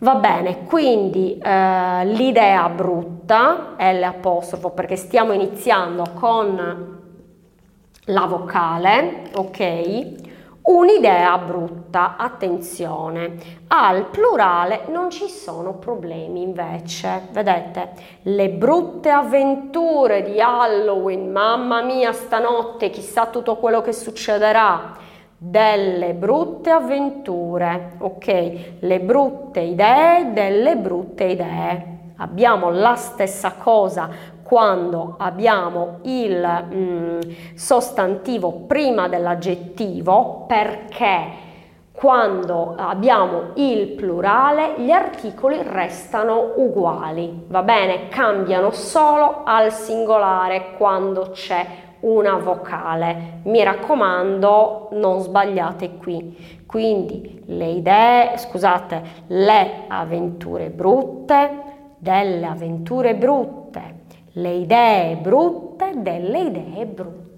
Va 0.00 0.16
bene, 0.16 0.64
quindi 0.66 1.38
eh, 1.38 2.04
l'idea 2.04 2.68
brutta, 2.68 3.76
L 3.78 4.02
apostrofo, 4.02 4.68
perché 4.68 4.96
stiamo 4.96 5.32
iniziando 5.32 6.04
con 6.12 6.98
la 8.04 8.26
vocale, 8.26 9.22
ok? 9.34 10.29
Un'idea 10.62 11.38
brutta, 11.38 12.16
attenzione, 12.18 13.36
al 13.68 14.06
plurale 14.10 14.82
non 14.88 15.08
ci 15.08 15.26
sono 15.26 15.74
problemi 15.74 16.42
invece, 16.42 17.28
vedete, 17.32 17.92
le 18.22 18.50
brutte 18.50 19.08
avventure 19.08 20.22
di 20.22 20.38
Halloween, 20.38 21.32
mamma 21.32 21.80
mia 21.80 22.12
stanotte, 22.12 22.90
chissà 22.90 23.26
tutto 23.26 23.56
quello 23.56 23.80
che 23.80 23.94
succederà, 23.94 24.92
delle 25.38 26.12
brutte 26.12 26.68
avventure, 26.68 27.94
ok? 27.98 28.76
Le 28.80 29.00
brutte 29.00 29.60
idee, 29.60 30.32
delle 30.34 30.76
brutte 30.76 31.24
idee. 31.24 31.98
Abbiamo 32.16 32.68
la 32.68 32.96
stessa 32.96 33.54
cosa 33.54 34.10
quando 34.50 35.14
abbiamo 35.18 36.00
il 36.02 36.66
mm, 36.74 37.20
sostantivo 37.54 38.64
prima 38.66 39.06
dell'aggettivo 39.06 40.44
perché 40.48 41.48
quando 41.92 42.74
abbiamo 42.76 43.50
il 43.54 43.90
plurale 43.90 44.74
gli 44.78 44.90
articoli 44.90 45.60
restano 45.62 46.54
uguali, 46.56 47.44
va 47.46 47.62
bene? 47.62 48.08
Cambiano 48.08 48.72
solo 48.72 49.42
al 49.44 49.70
singolare 49.70 50.74
quando 50.76 51.30
c'è 51.30 51.64
una 52.00 52.34
vocale. 52.34 53.42
Mi 53.44 53.62
raccomando, 53.62 54.88
non 54.94 55.20
sbagliate 55.20 55.96
qui. 55.96 56.64
Quindi 56.66 57.44
le 57.46 57.66
idee, 57.66 58.36
scusate, 58.36 59.02
le 59.28 59.84
avventure 59.86 60.70
brutte, 60.70 61.68
delle 62.00 62.46
avventure 62.46 63.14
brutte, 63.14 63.59
le 64.32 64.50
idee 64.50 65.16
brutte 65.16 65.92
delle 65.96 66.40
idee 66.40 66.86
brutte. 66.86 67.28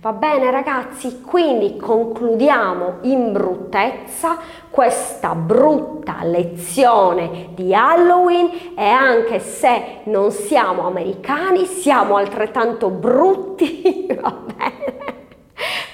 Va 0.00 0.12
bene 0.12 0.50
ragazzi, 0.50 1.20
quindi 1.20 1.76
concludiamo 1.76 2.98
in 3.02 3.32
bruttezza 3.32 4.38
questa 4.70 5.34
brutta 5.34 6.18
lezione 6.22 7.48
di 7.54 7.74
Halloween 7.74 8.72
e 8.76 8.84
anche 8.88 9.40
se 9.40 10.00
non 10.04 10.30
siamo 10.30 10.86
americani, 10.86 11.66
siamo 11.66 12.16
altrettanto 12.16 12.88
brutti, 12.88 14.06
va 14.20 14.32
bene? 14.56 15.20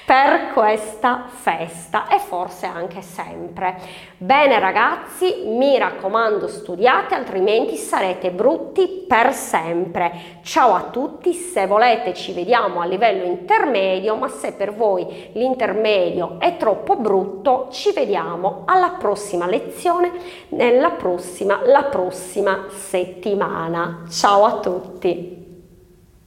Per 0.09 0.55
questa 0.55 1.27
festa 1.29 2.09
e 2.09 2.19
forse 2.19 2.65
anche 2.65 3.03
sempre. 3.03 3.77
Bene 4.17 4.59
ragazzi, 4.59 5.43
mi 5.45 5.77
raccomando 5.77 6.49
studiate 6.49 7.15
altrimenti 7.15 7.77
sarete 7.77 8.31
brutti 8.31 9.05
per 9.07 9.35
sempre. 9.35 10.39
Ciao 10.41 10.75
a 10.75 10.85
tutti, 10.85 11.35
se 11.35 11.67
volete 11.67 12.15
ci 12.15 12.33
vediamo 12.33 12.81
a 12.81 12.87
livello 12.87 13.25
intermedio, 13.25 14.17
ma 14.17 14.29
se 14.29 14.53
per 14.53 14.75
voi 14.75 15.29
l'intermedio 15.35 16.37
è 16.39 16.57
troppo 16.57 16.97
brutto, 16.97 17.69
ci 17.71 17.93
vediamo 17.93 18.63
alla 18.65 18.97
prossima 18.99 19.47
lezione, 19.47 20.11
nella 20.49 20.93
prossima, 20.93 21.61
la 21.67 21.83
prossima 21.83 22.65
settimana. 22.71 24.05
Ciao 24.09 24.47
a 24.47 24.53
tutti! 24.61 25.48